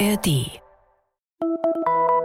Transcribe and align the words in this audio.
ARD. 0.00 0.50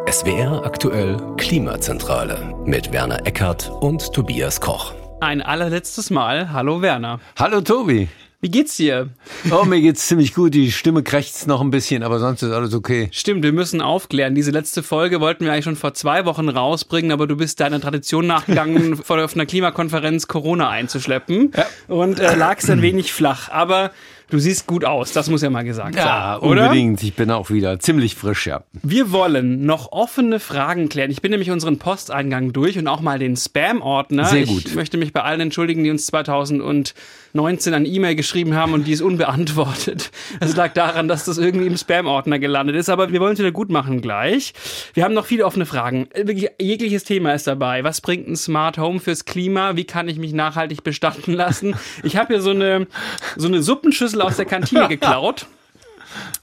SWR 0.10 0.66
aktuell 0.66 1.18
Klimazentrale 1.38 2.56
mit 2.66 2.92
Werner 2.92 3.26
Eckert 3.28 3.70
und 3.82 4.12
Tobias 4.14 4.60
Koch. 4.60 4.94
Ein 5.22 5.42
allerletztes 5.42 6.10
Mal. 6.10 6.52
Hallo 6.52 6.82
Werner. 6.82 7.20
Hallo 7.38 7.62
Tobi. 7.62 8.08
Wie 8.42 8.50
geht's 8.50 8.78
dir? 8.78 9.10
Oh, 9.52 9.66
mir 9.66 9.82
geht's 9.82 10.08
ziemlich 10.08 10.34
gut. 10.34 10.54
Die 10.54 10.72
Stimme 10.72 11.04
krächzt 11.04 11.46
noch 11.48 11.60
ein 11.60 11.72
bisschen, 11.72 12.04
aber 12.04 12.20
sonst 12.20 12.42
ist 12.42 12.52
alles 12.54 12.74
okay. 12.74 13.10
Stimmt, 13.12 13.44
wir 13.44 13.52
müssen 13.52 13.82
aufklären. 13.82 14.34
Diese 14.34 14.52
letzte 14.52 14.82
Folge 14.82 15.20
wollten 15.20 15.44
wir 15.44 15.52
eigentlich 15.52 15.66
schon 15.66 15.76
vor 15.76 15.94
zwei 15.94 16.24
Wochen 16.26 16.48
rausbringen, 16.48 17.12
aber 17.12 17.28
du 17.28 17.36
bist 17.36 17.60
deiner 17.60 17.82
Tradition 17.82 18.26
nachgegangen, 18.28 18.96
vor 19.04 19.24
auf 19.24 19.36
einer 19.36 19.46
Klimakonferenz 19.46 20.28
Corona 20.30 20.70
einzuschleppen 20.70 21.52
Ja. 21.56 21.66
und 21.94 22.20
äh, 22.20 22.34
lagst 22.36 22.70
ein 22.70 22.82
wenig 22.82 23.12
flach. 23.12 23.50
Aber 23.50 23.92
du 24.30 24.40
siehst 24.40 24.68
gut 24.68 24.86
aus, 24.86 25.12
das 25.12 25.30
muss 25.30 25.42
ja 25.42 25.50
mal 25.50 25.64
gesagt 25.64 25.96
Ja, 25.96 26.38
sein. 26.40 26.50
Oder? 26.50 26.64
unbedingt. 26.64 27.02
Ich 27.04 27.14
bin 27.16 27.32
auch 27.32 27.50
wieder 27.50 27.80
ziemlich 27.80 28.16
frisch, 28.16 28.48
ja. 28.48 28.64
Wir 28.84 29.12
wollen 29.12 29.66
noch 29.66 29.92
offene 29.92 30.40
Fragen 30.40 30.90
klären. 30.90 31.12
Ich 31.12 31.22
bin 31.22 31.32
nämlich 31.32 31.52
unseren 31.52 31.78
Posteingang 31.80 32.54
durch 32.54 32.78
und 32.78 32.88
auch 32.88 33.02
mal 33.02 33.20
den 33.20 33.36
Spam-Ordner. 33.36 34.26
Sehr 34.26 34.44
Ich 34.44 34.50
gut. 34.50 34.76
möchte 34.76 34.98
mich 34.98 35.14
bei 35.14 35.22
allen 35.24 35.42
entschuldigen, 35.42 35.84
die 35.84 35.90
uns 35.92 36.06
2019 36.08 37.74
an 37.74 37.86
E-Mail 37.86 38.16
geschrieben 38.16 38.56
haben 38.56 38.74
und 38.74 38.86
die 38.88 38.92
ist 38.92 39.02
unbeantwortet. 39.02 40.12
Es 40.40 40.56
lag 40.56 40.74
daran, 40.74 41.08
dass 41.08 41.26
das 41.26 41.38
irgendwie 41.38 41.68
im 41.68 41.78
Spam-Ordner 41.78 42.40
gelandet 42.40 42.76
ist, 42.76 42.90
aber 42.90 43.12
wir 43.12 43.20
wollen 43.20 43.34
es 43.34 43.40
wieder 43.40 43.52
gut 43.52 43.70
machen 43.70 44.02
gleich. 44.02 44.54
Wir 44.94 45.04
haben 45.04 45.14
noch 45.14 45.26
viele 45.26 45.46
offene 45.46 45.66
Fragen. 45.66 46.08
Wirklich 46.16 46.50
jegliches 46.62 47.04
Thema 47.04 47.34
ist 47.34 47.48
dabei. 47.48 47.84
Was 47.84 48.02
bringt 48.02 48.28
ein 48.28 48.36
Smart 48.36 48.78
Home 48.78 49.00
fürs 49.00 49.26
Klima? 49.26 49.76
Wie 49.76 49.86
kann 49.86 50.08
ich 50.08 50.18
mich 50.18 50.34
nachhaltig 50.34 50.84
bestatten 50.84 51.34
lassen? 51.34 51.76
Ich 52.04 52.16
habe 52.18 52.34
hier 52.34 52.42
so 52.42 52.52
eine, 52.52 52.88
so 53.36 53.48
eine 53.48 53.62
Suppenschüssel 53.62 54.19
aus 54.22 54.38
der 54.38 54.46
Kantine 54.46 54.88
geklaut. 54.90 55.48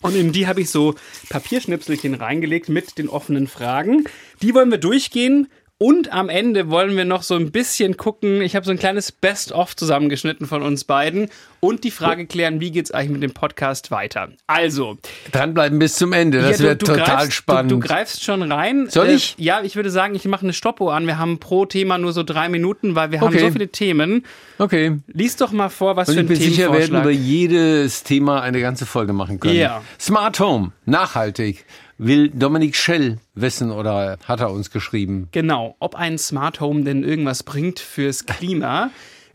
Und 0.00 0.14
in 0.14 0.32
die 0.32 0.46
habe 0.46 0.60
ich 0.60 0.70
so 0.70 0.94
Papierschnipselchen 1.28 2.14
reingelegt 2.14 2.68
mit 2.68 2.98
den 2.98 3.08
offenen 3.08 3.48
Fragen. 3.48 4.04
Die 4.42 4.54
wollen 4.54 4.70
wir 4.70 4.78
durchgehen. 4.78 5.48
Und 5.78 6.10
am 6.10 6.30
Ende 6.30 6.70
wollen 6.70 6.96
wir 6.96 7.04
noch 7.04 7.22
so 7.22 7.34
ein 7.34 7.50
bisschen 7.50 7.98
gucken. 7.98 8.40
Ich 8.40 8.56
habe 8.56 8.64
so 8.64 8.70
ein 8.70 8.78
kleines 8.78 9.12
Best-of 9.12 9.76
zusammengeschnitten 9.76 10.46
von 10.46 10.62
uns 10.62 10.84
beiden 10.84 11.28
und 11.60 11.84
die 11.84 11.90
Frage 11.90 12.26
klären, 12.26 12.60
wie 12.60 12.70
geht's 12.70 12.92
eigentlich 12.92 13.10
mit 13.10 13.22
dem 13.22 13.34
Podcast 13.34 13.90
weiter? 13.90 14.30
Also, 14.46 14.96
Dranbleiben 15.32 15.78
bis 15.78 15.96
zum 15.96 16.14
Ende. 16.14 16.40
Das 16.40 16.60
ja, 16.60 16.68
wird 16.68 16.80
total 16.80 17.04
greifst, 17.04 17.32
spannend. 17.34 17.72
Du, 17.72 17.78
du 17.78 17.86
greifst 17.86 18.24
schon 18.24 18.50
rein. 18.50 18.86
Soll 18.88 19.10
ich? 19.10 19.38
Äh, 19.38 19.42
ja, 19.42 19.60
ich 19.62 19.76
würde 19.76 19.90
sagen, 19.90 20.14
ich 20.14 20.24
mache 20.24 20.44
eine 20.44 20.54
Stoppuhr 20.54 20.94
an. 20.94 21.06
Wir 21.06 21.18
haben 21.18 21.40
pro 21.40 21.66
Thema 21.66 21.98
nur 21.98 22.14
so 22.14 22.22
drei 22.22 22.48
Minuten, 22.48 22.94
weil 22.94 23.10
wir 23.10 23.20
haben 23.20 23.28
Okay. 23.28 23.40
so 23.40 23.50
viele 23.50 23.68
Themen. 23.68 24.24
okay. 24.56 24.96
Lies 25.08 25.36
doch 25.36 25.52
mal 25.52 25.68
vor, 25.68 25.94
was 25.96 26.08
Und 26.08 26.14
für 26.14 26.20
ich 26.20 26.24
ein 26.24 26.28
bin 26.28 26.40
sicher, 26.40 26.72
wir 26.72 26.78
werden 26.78 27.00
über 27.02 27.10
jedes 27.10 28.02
Thema 28.02 28.40
eine 28.40 28.62
ganze 28.62 28.86
Folge 28.86 29.12
machen 29.12 29.40
können. 29.40 29.56
Ja. 29.56 29.82
Smart 30.00 30.40
Home, 30.40 30.72
nachhaltig. 30.86 31.66
Will 31.98 32.28
Dominik 32.28 32.76
Schell 32.76 33.18
wissen 33.34 33.70
oder 33.70 34.18
hat 34.26 34.40
er 34.40 34.50
uns 34.50 34.70
geschrieben? 34.70 35.28
Genau, 35.32 35.76
ob 35.78 35.94
ein 35.94 36.18
Smart 36.18 36.60
Home 36.60 36.84
denn 36.84 37.02
irgendwas 37.02 37.42
bringt 37.42 37.80
fürs 37.80 38.26
Klima. 38.26 38.90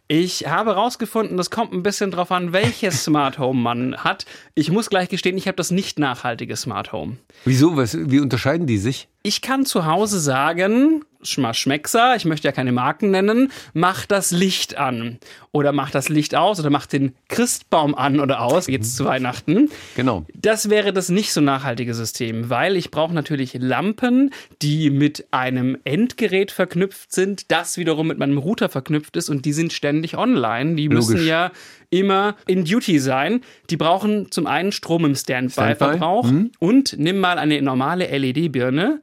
Ich 0.08 0.48
habe 0.48 0.72
herausgefunden, 0.72 1.38
das 1.38 1.50
kommt 1.50 1.74
ein 1.74 1.82
bisschen 1.82 2.12
drauf 2.12 2.32
an, 2.32 2.54
welches 2.54 3.04
Smart 3.06 3.40
Home 3.40 3.60
man 3.60 3.98
hat. 3.98 4.26
Ich 4.54 4.70
muss 4.70 4.90
gleich 4.90 5.10
gestehen, 5.10 5.38
ich 5.38 5.48
habe 5.48 5.56
das 5.56 5.72
nicht 5.72 5.98
nachhaltige 5.98 6.56
Smart 6.56 6.92
Home. 6.92 7.18
Wieso? 7.46 7.78
Was, 7.78 7.98
wie 7.98 8.20
unterscheiden 8.20 8.68
die 8.68 8.78
sich? 8.78 9.08
Ich 9.24 9.42
kann 9.42 9.66
zu 9.66 9.86
Hause 9.86 10.20
sagen, 10.20 11.06
Schmaschmexa, 11.22 12.16
ich 12.16 12.26
möchte 12.26 12.48
ja 12.48 12.52
keine 12.52 12.72
Marken 12.72 13.12
nennen, 13.12 13.52
mach 13.74 14.06
das 14.08 14.32
Licht 14.32 14.78
an. 14.78 15.20
Oder 15.52 15.74
mach 15.74 15.92
das 15.92 16.10
Licht 16.10 16.34
aus 16.34 16.60
oder 16.60 16.70
mach 16.70 16.86
den 16.86 17.14
Christbaum 17.28 17.94
an 17.94 18.20
oder 18.20 18.42
aus, 18.42 18.68
jetzt 18.68 18.96
zu 18.96 19.06
Weihnachten. 19.06 19.70
Genau. 19.96 20.26
Das 20.34 20.70
wäre 20.70 20.94
das 20.94 21.10
nicht 21.10 21.34
so 21.34 21.42
nachhaltige 21.42 21.94
System, 21.94 22.50
weil 22.50 22.78
ich 22.78 22.90
brauche 22.90 23.14
natürlich 23.14 23.54
Lampen, 23.60 24.32
die 24.62 24.90
mit 24.90 25.28
einem 25.32 25.78
Endgerät 25.84 26.52
verknüpft 26.52 27.12
sind, 27.12 27.52
das 27.52 27.78
wiederum 27.78 28.08
mit 28.08 28.18
meinem 28.18 28.38
Router 28.38 28.70
verknüpft 28.70 29.18
ist 29.18 29.30
und 29.30 29.46
die 29.46 29.54
sind 29.54 29.74
ständig 29.74 30.18
online. 30.18 30.76
Die 30.76 30.90
müssen 30.90 31.14
Logisch. 31.14 31.28
ja 31.28 31.52
immer 31.92 32.36
in 32.48 32.66
Duty 32.66 32.98
sein. 33.00 33.42
Die 33.70 33.78
brauchen 33.78 34.32
zum 34.32 34.48
einen 34.48 34.72
Strom 34.72 35.06
im 35.06 35.16
Standby-Verbrauch 35.16 36.26
Standby, 36.26 36.58
und 36.60 36.96
nimm 36.98 37.20
mal 37.20 37.38
eine 37.38 37.62
normale 37.62 38.06
LED-Birne 38.08 39.02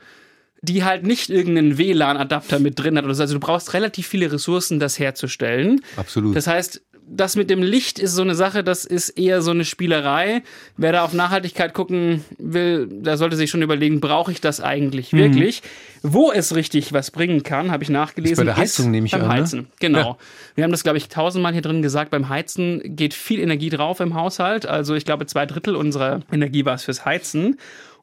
die 0.60 0.84
halt 0.84 1.06
nicht 1.06 1.30
irgendeinen 1.30 1.78
WLAN-Adapter 1.78 2.58
mit 2.58 2.78
drin 2.78 2.98
hat 2.98 3.04
oder 3.04 3.14
so. 3.14 3.22
Also 3.22 3.34
du 3.34 3.40
brauchst 3.40 3.74
relativ 3.74 4.06
viele 4.06 4.32
Ressourcen, 4.32 4.80
das 4.80 4.98
herzustellen. 4.98 5.80
Absolut. 5.96 6.34
Das 6.34 6.46
heißt, 6.46 6.82
das 7.10 7.36
mit 7.36 7.50
dem 7.50 7.62
Licht 7.62 7.98
ist 7.98 8.14
so 8.14 8.22
eine 8.22 8.34
Sache, 8.34 8.62
das 8.62 8.84
ist 8.84 9.10
eher 9.10 9.42
so 9.42 9.50
eine 9.50 9.64
Spielerei. 9.64 10.42
Wer 10.76 10.92
da 10.92 11.04
auf 11.04 11.12
Nachhaltigkeit 11.12 11.74
gucken 11.74 12.24
will, 12.38 12.88
da 12.90 13.16
sollte 13.16 13.36
sich 13.36 13.50
schon 13.50 13.62
überlegen, 13.62 14.00
brauche 14.00 14.30
ich 14.32 14.40
das 14.40 14.60
eigentlich 14.60 15.12
Mhm. 15.12 15.18
wirklich? 15.18 15.62
Wo 16.02 16.30
es 16.32 16.54
richtig 16.54 16.92
was 16.92 17.10
bringen 17.10 17.42
kann, 17.42 17.70
habe 17.72 17.82
ich 17.82 17.90
nachgelesen. 17.90 18.34
Ist 18.34 18.38
bei 18.38 18.44
der 18.44 18.56
Heizung, 18.56 18.90
nehme 18.90 19.06
ich 19.06 19.12
beim 19.12 19.22
an, 19.22 19.28
ne? 19.28 19.34
Heizen. 19.34 19.66
Genau. 19.80 19.98
Ja. 19.98 20.16
Wir 20.54 20.64
haben 20.64 20.70
das, 20.70 20.82
glaube 20.84 20.98
ich, 20.98 21.08
tausendmal 21.08 21.52
hier 21.52 21.62
drin 21.62 21.82
gesagt. 21.82 22.10
Beim 22.10 22.28
Heizen 22.28 22.80
geht 22.96 23.14
viel 23.14 23.40
Energie 23.40 23.70
drauf 23.70 24.00
im 24.00 24.14
Haushalt. 24.14 24.66
Also 24.66 24.94
ich 24.94 25.04
glaube, 25.04 25.26
zwei 25.26 25.46
Drittel 25.46 25.74
unserer 25.76 26.20
Energie 26.30 26.64
war 26.64 26.74
es 26.74 26.84
fürs 26.84 27.04
Heizen. 27.04 27.58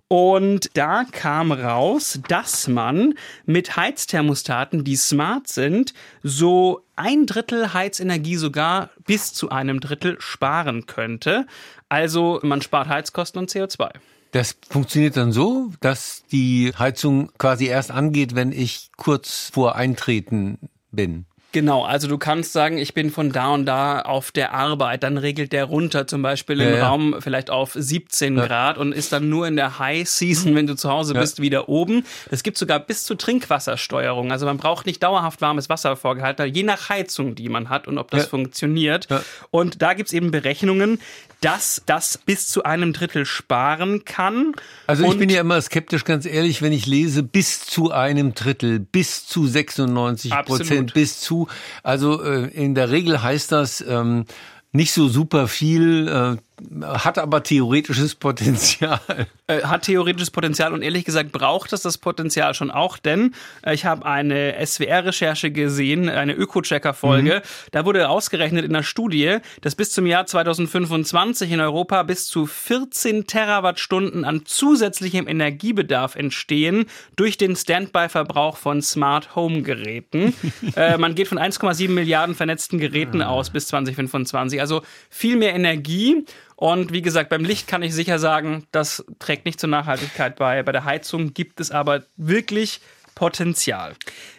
Und 0.08 0.70
da 0.76 1.04
kam 1.04 1.52
raus, 1.52 2.20
dass 2.28 2.68
man 2.68 3.16
mit 3.46 3.76
Heizthermostaten, 3.76 4.84
die 4.84 4.96
smart 4.96 5.48
sind, 5.48 5.94
so 6.22 6.86
ein 6.96 7.26
Drittel 7.26 7.74
Heizenergie 7.74 8.36
sogar 8.36 8.92
bis 9.06 9.34
zu 9.34 9.50
einem 9.50 9.80
Drittel 9.80 10.18
sparen 10.20 10.86
könnte. 10.86 11.48
Also 11.90 12.40
man 12.44 12.62
spart 12.62 12.88
Heizkosten 12.88 13.40
und 13.40 13.50
CO2. 13.50 13.90
Das 14.32 14.58
funktioniert 14.70 15.18
dann 15.18 15.32
so, 15.32 15.72
dass 15.80 16.24
die 16.32 16.74
Heizung 16.78 17.32
quasi 17.38 17.66
erst 17.66 17.90
angeht, 17.90 18.36
wenn 18.36 18.52
ich 18.52 18.92
kurz 18.98 19.50
vor 19.52 19.76
Eintreten 19.76 20.70
bin. 20.92 21.26
Genau, 21.56 21.86
also 21.86 22.10
du 22.10 22.18
kannst 22.18 22.52
sagen, 22.52 22.78
ich 22.78 22.94
bin 22.94 23.10
von 23.12 23.32
da 23.32 23.54
und 23.54 23.66
da 23.66 24.02
auf 24.02 24.34
der 24.34 24.54
Arbeit, 24.54 25.04
dann 25.04 25.18
regelt 25.18 25.54
der 25.54 25.64
runter 25.64 26.06
zum 26.06 26.22
Beispiel 26.22 26.60
im 26.60 26.68
Ja, 26.70 26.76
ja. 26.76 26.88
Raum 26.90 27.16
vielleicht 27.20 27.50
auf 27.50 27.72
17 27.74 28.36
Grad 28.36 28.78
und 28.78 28.92
ist 28.92 29.14
dann 29.14 29.30
nur 29.30 29.48
in 29.48 29.56
der 29.56 29.80
High 29.80 30.06
Season, 30.06 30.54
wenn 30.54 30.68
du 30.68 30.76
zu 30.76 30.90
Hause 30.90 31.14
bist, 31.14 31.42
wieder 31.42 31.70
oben. 31.70 32.06
Es 32.30 32.44
gibt 32.44 32.58
sogar 32.58 32.82
bis 32.82 33.06
zu 33.06 33.16
Trinkwassersteuerung. 33.16 34.34
Also 34.34 34.46
man 34.46 34.58
braucht 34.58 34.86
nicht 34.86 35.02
dauerhaft 35.02 35.40
warmes 35.40 35.70
Wasser 35.70 35.96
vorgehalten, 35.96 36.54
je 36.54 36.64
nach 36.64 36.90
Heizung, 36.90 37.36
die 37.36 37.48
man 37.48 37.70
hat 37.70 37.88
und 37.88 38.00
ob 38.00 38.12
das 38.12 38.24
Ja. 38.24 38.30
funktioniert. 38.32 39.08
Ja. 39.10 39.24
Und 39.50 39.82
da 39.82 39.94
gibt's 39.94 40.12
eben 40.12 40.32
Berechnungen, 40.32 41.00
dass 41.40 41.84
das 41.86 42.18
bis 42.18 42.48
zu 42.50 42.64
einem 42.64 42.92
Drittel 42.92 43.26
sparen 43.26 44.04
kann. 44.04 44.54
Also 44.88 45.06
ich 45.06 45.18
bin 45.18 45.30
ja 45.30 45.42
immer 45.42 45.62
skeptisch, 45.62 46.04
ganz 46.04 46.26
ehrlich, 46.26 46.62
wenn 46.62 46.74
ich 46.74 46.86
lese, 46.86 47.24
bis 47.24 47.66
zu 47.66 47.92
einem 47.92 48.34
Drittel, 48.34 48.80
bis 48.80 49.28
zu 49.28 49.46
96 49.48 50.34
Absolut. 50.34 50.62
Prozent, 50.62 50.94
bis 50.94 51.22
zu. 51.22 51.45
Also 51.84 52.22
äh, 52.24 52.48
in 52.48 52.76
der 52.76 52.92
Regel 52.92 53.22
heißt 53.22 53.52
das 53.52 53.82
ähm, 53.82 54.26
nicht 54.72 54.92
so 54.92 55.08
super 55.08 55.48
viel, 55.48 56.08
äh, 56.08 56.38
hat 56.82 57.18
aber 57.18 57.44
theoretisches 57.44 58.16
Potenzial. 58.16 59.00
äh, 59.48 59.62
hat 59.64 59.84
theoretisches 59.84 60.32
Potenzial 60.32 60.74
und 60.74 60.82
ehrlich 60.82 61.04
gesagt 61.04 61.32
braucht 61.32 61.74
es 61.74 61.82
das 61.82 61.98
Potenzial 61.98 62.54
schon 62.54 62.72
auch, 62.72 62.98
denn 62.98 63.34
äh, 63.66 63.74
ich 63.74 63.86
habe 63.86 64.06
eine 64.06 64.56
SWR-Recherche 64.66 65.52
gesehen, 65.52 66.08
eine 66.08 66.34
Öko-Checker-Folge. 66.34 67.42
Da 67.72 67.86
wurde 67.86 68.10
ausgerechnet 68.10 68.64
in 68.64 68.74
einer 68.74 68.84
Studie, 68.84 69.38
dass 69.62 69.76
bis 69.76 69.92
zum 69.92 70.06
Jahr 70.06 70.26
2025 70.26 71.52
in 71.52 71.60
Europa 71.60 72.04
bis 72.04 72.26
zu 72.26 72.46
14 72.46 73.28
Terawattstunden 73.28 74.24
an 74.24 74.46
zusätzlichem 74.46 75.28
Energiebedarf 75.28 76.16
entstehen 76.16 76.86
durch 77.18 77.38
den 77.38 77.56
Standby-Verbrauch 77.56 78.58
von 78.58 78.82
Smart 78.82 79.36
Home-Geräten. 79.36 80.34
äh, 80.76 80.98
man 80.98 81.16
geht 81.16 81.28
von 81.28 81.38
1,7 81.38 81.90
Milliarden 81.90 82.34
vernetzten 82.34 82.80
Geräten 82.80 83.22
aus 83.22 83.50
bis 83.50 83.68
2025. 83.68 84.62
Also 84.62 84.84
viel 85.10 85.36
mehr 85.36 85.54
Energie. 85.54 86.26
Und 86.56 86.94
wie 86.94 87.02
gesagt, 87.02 87.30
beim 87.30 87.44
Licht 87.44 87.68
kann 87.68 87.84
ich 87.84 87.94
sicher 87.94 88.20
sagen, 88.20 88.66
das 88.72 89.06
trägt 89.20 89.46
nicht 89.46 89.60
zur 89.60 89.70
Nachhaltigkeit 89.70 90.38
bei. 90.38 90.64
Bei 90.64 90.72
der 90.72 90.86
Heizung 90.86 91.34
gibt 91.34 91.60
es 91.60 91.72
aber 91.72 92.04
wirklich 92.16 92.80
Potenzial. 93.16 93.96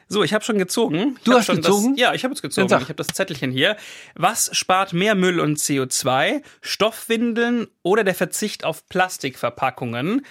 So, 0.08 0.22
ich 0.22 0.34
habe 0.34 0.44
schon 0.44 0.58
gezogen. 0.58 1.16
Ich 1.18 1.24
Du 1.24 1.32
hast 1.32 1.46
schon 1.46 1.56
gezogen? 1.56 1.94
Das, 1.96 2.00
ja, 2.00 2.14
ich 2.14 2.22
habe 2.24 2.32
jetzt 2.32 2.42
gezogen. 2.42 2.66
Ich 2.66 2.72
habe 2.72 2.94
das 2.94 3.08
Zettelchen 3.08 3.50
hier. 3.50 3.76
Was 4.14 4.50
spart 4.52 4.92
mehr 4.92 5.14
Müll 5.14 5.40
und 5.40 5.58
CO2? 5.58 6.42
Stoffwindeln 6.60 7.66
oder 7.82 8.04
der 8.04 8.14
Verzicht 8.14 8.64
auf 8.64 8.86
Plastikverpackungen? 8.88 10.24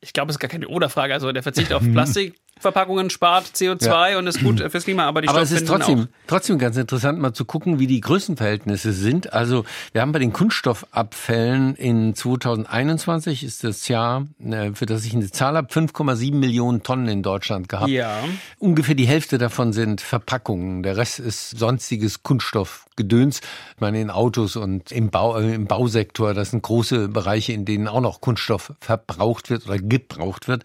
Ich 0.00 0.14
glaube, 0.14 0.30
es 0.30 0.36
ist 0.36 0.40
gar 0.40 0.48
keine 0.48 0.68
Oder-Frage. 0.68 1.12
Also 1.12 1.30
der 1.30 1.42
Verzicht 1.42 1.72
auf 1.72 1.82
Plastik. 1.92 2.34
Verpackungen 2.60 3.10
spart 3.10 3.46
CO2 3.46 4.10
ja. 4.10 4.18
und 4.18 4.26
ist 4.26 4.42
gut 4.42 4.60
fürs 4.70 4.84
Klima, 4.84 5.06
aber 5.06 5.22
die 5.22 5.28
Aber 5.28 5.40
es 5.40 5.50
ist 5.50 5.66
trotzdem, 5.66 6.00
auch. 6.02 6.06
trotzdem 6.26 6.58
ganz 6.58 6.76
interessant, 6.76 7.18
mal 7.18 7.32
zu 7.32 7.44
gucken, 7.44 7.78
wie 7.78 7.86
die 7.86 8.00
Größenverhältnisse 8.00 8.92
sind. 8.92 9.32
Also 9.32 9.64
wir 9.92 10.02
haben 10.02 10.12
bei 10.12 10.18
den 10.18 10.32
Kunststoffabfällen 10.32 11.74
in 11.74 12.14
2021 12.14 13.44
ist 13.44 13.64
das 13.64 13.88
Jahr, 13.88 14.26
äh, 14.44 14.72
für 14.74 14.86
das 14.86 15.04
ich 15.04 15.14
eine 15.14 15.30
Zahl 15.30 15.56
habe, 15.56 15.68
5,7 15.72 16.34
Millionen 16.34 16.82
Tonnen 16.82 17.08
in 17.08 17.22
Deutschland 17.22 17.68
gehabt. 17.68 17.90
Ja. 17.90 18.22
Ungefähr 18.58 18.94
die 18.94 19.06
Hälfte 19.06 19.38
davon 19.38 19.72
sind 19.72 20.00
Verpackungen. 20.00 20.82
Der 20.82 20.96
Rest 20.96 21.18
ist 21.18 21.58
sonstiges 21.58 22.22
Kunststoffgedöns. 22.22 23.40
Ich 23.74 23.80
meine, 23.80 24.00
in 24.00 24.10
Autos 24.10 24.56
und 24.56 24.92
im, 24.92 25.10
Bau, 25.10 25.38
äh, 25.38 25.54
im 25.54 25.66
Bausektor, 25.66 26.34
das 26.34 26.50
sind 26.50 26.62
große 26.62 27.08
Bereiche, 27.08 27.52
in 27.52 27.64
denen 27.64 27.88
auch 27.88 28.00
noch 28.00 28.20
Kunststoff 28.20 28.74
verbraucht 28.80 29.48
wird 29.48 29.66
oder 29.66 29.78
gebraucht 29.78 30.48
wird. 30.48 30.64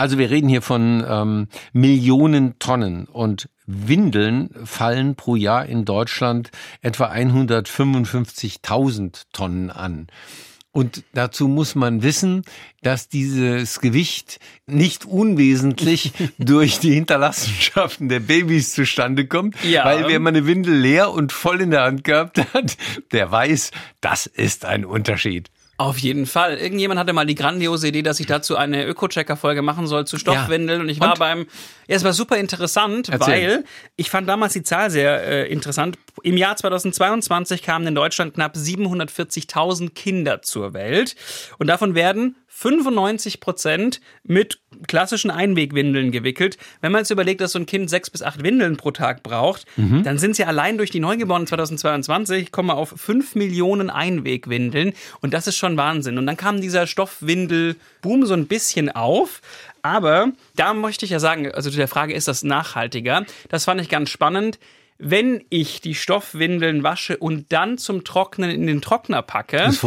Also 0.00 0.16
wir 0.16 0.30
reden 0.30 0.48
hier 0.48 0.62
von 0.62 1.04
ähm, 1.06 1.48
Millionen 1.74 2.58
Tonnen 2.58 3.04
und 3.04 3.50
Windeln 3.66 4.48
fallen 4.64 5.14
pro 5.14 5.36
Jahr 5.36 5.66
in 5.66 5.84
Deutschland 5.84 6.50
etwa 6.80 7.12
155.000 7.12 9.24
Tonnen 9.34 9.70
an. 9.70 10.06
Und 10.72 11.04
dazu 11.12 11.48
muss 11.48 11.74
man 11.74 12.02
wissen, 12.02 12.44
dass 12.80 13.08
dieses 13.08 13.80
Gewicht 13.80 14.40
nicht 14.66 15.04
unwesentlich 15.04 16.14
durch 16.38 16.78
die 16.78 16.94
Hinterlassenschaften 16.94 18.08
der 18.08 18.20
Babys 18.20 18.72
zustande 18.72 19.26
kommt. 19.26 19.62
Ja. 19.64 19.84
Weil 19.84 20.08
wer 20.08 20.18
mal 20.18 20.30
eine 20.30 20.46
Windel 20.46 20.78
leer 20.78 21.12
und 21.12 21.30
voll 21.30 21.60
in 21.60 21.72
der 21.72 21.82
Hand 21.82 22.04
gehabt 22.04 22.38
hat, 22.54 22.78
der 23.12 23.30
weiß, 23.30 23.70
das 24.00 24.24
ist 24.24 24.64
ein 24.64 24.86
Unterschied. 24.86 25.50
Auf 25.80 25.96
jeden 25.96 26.26
Fall. 26.26 26.58
Irgendjemand 26.58 27.00
hatte 27.00 27.14
mal 27.14 27.24
die 27.24 27.34
grandiose 27.34 27.88
Idee, 27.88 28.02
dass 28.02 28.20
ich 28.20 28.26
dazu 28.26 28.54
eine 28.54 28.84
Öko-Checker-Folge 28.84 29.62
machen 29.62 29.86
soll 29.86 30.06
zu 30.06 30.18
Stoffwindeln. 30.18 30.80
Ja. 30.80 30.82
Und 30.82 30.90
ich 30.90 31.00
war 31.00 31.12
und? 31.12 31.18
beim, 31.18 31.46
ja, 31.88 31.96
es 31.96 32.04
war 32.04 32.12
super 32.12 32.36
interessant, 32.36 33.08
Erzähl. 33.08 33.28
weil 33.28 33.64
ich 33.96 34.10
fand 34.10 34.28
damals 34.28 34.52
die 34.52 34.62
Zahl 34.62 34.90
sehr 34.90 35.26
äh, 35.26 35.50
interessant. 35.50 35.96
Im 36.22 36.36
Jahr 36.36 36.54
2022 36.54 37.62
kamen 37.62 37.86
in 37.86 37.94
Deutschland 37.94 38.34
knapp 38.34 38.56
740.000 38.56 39.94
Kinder 39.94 40.42
zur 40.42 40.74
Welt. 40.74 41.16
Und 41.56 41.68
davon 41.68 41.94
werden 41.94 42.36
95 42.52 43.38
Prozent 43.38 44.00
mit 44.24 44.60
klassischen 44.88 45.30
Einwegwindeln 45.30 46.10
gewickelt. 46.10 46.58
Wenn 46.80 46.90
man 46.90 47.02
jetzt 47.02 47.10
überlegt, 47.10 47.40
dass 47.40 47.52
so 47.52 47.60
ein 47.60 47.64
Kind 47.64 47.88
sechs 47.88 48.10
bis 48.10 48.22
acht 48.22 48.42
Windeln 48.42 48.76
pro 48.76 48.90
Tag 48.90 49.22
braucht, 49.22 49.64
mhm. 49.76 50.02
dann 50.02 50.18
sind 50.18 50.34
sie 50.34 50.44
allein 50.44 50.76
durch 50.76 50.90
die 50.90 50.98
Neugeborenen 51.00 51.46
2022 51.46 52.50
kommen 52.50 52.68
wir 52.68 52.76
auf 52.76 52.92
fünf 52.96 53.36
Millionen 53.36 53.88
Einwegwindeln 53.88 54.92
und 55.20 55.32
das 55.32 55.46
ist 55.46 55.56
schon 55.56 55.76
Wahnsinn. 55.76 56.18
Und 56.18 56.26
dann 56.26 56.36
kam 56.36 56.60
dieser 56.60 56.86
Stoffwindelboom 56.86 58.26
so 58.26 58.34
ein 58.34 58.46
bisschen 58.46 58.90
auf. 58.90 59.40
Aber 59.82 60.32
da 60.56 60.74
möchte 60.74 61.06
ich 61.06 61.12
ja 61.12 61.20
sagen, 61.20 61.50
also 61.52 61.70
zu 61.70 61.76
der 61.76 61.88
Frage, 61.88 62.12
ist 62.12 62.28
das 62.28 62.42
nachhaltiger? 62.42 63.24
Das 63.48 63.64
fand 63.64 63.80
ich 63.80 63.88
ganz 63.88 64.10
spannend 64.10 64.58
wenn 65.02 65.42
ich 65.48 65.80
die 65.80 65.94
Stoffwindeln 65.94 66.82
wasche 66.82 67.16
und 67.16 67.50
dann 67.52 67.78
zum 67.78 68.04
Trocknen 68.04 68.50
in 68.50 68.66
den 68.66 68.82
Trockner 68.82 69.22
packe, 69.22 69.62
ist 69.62 69.80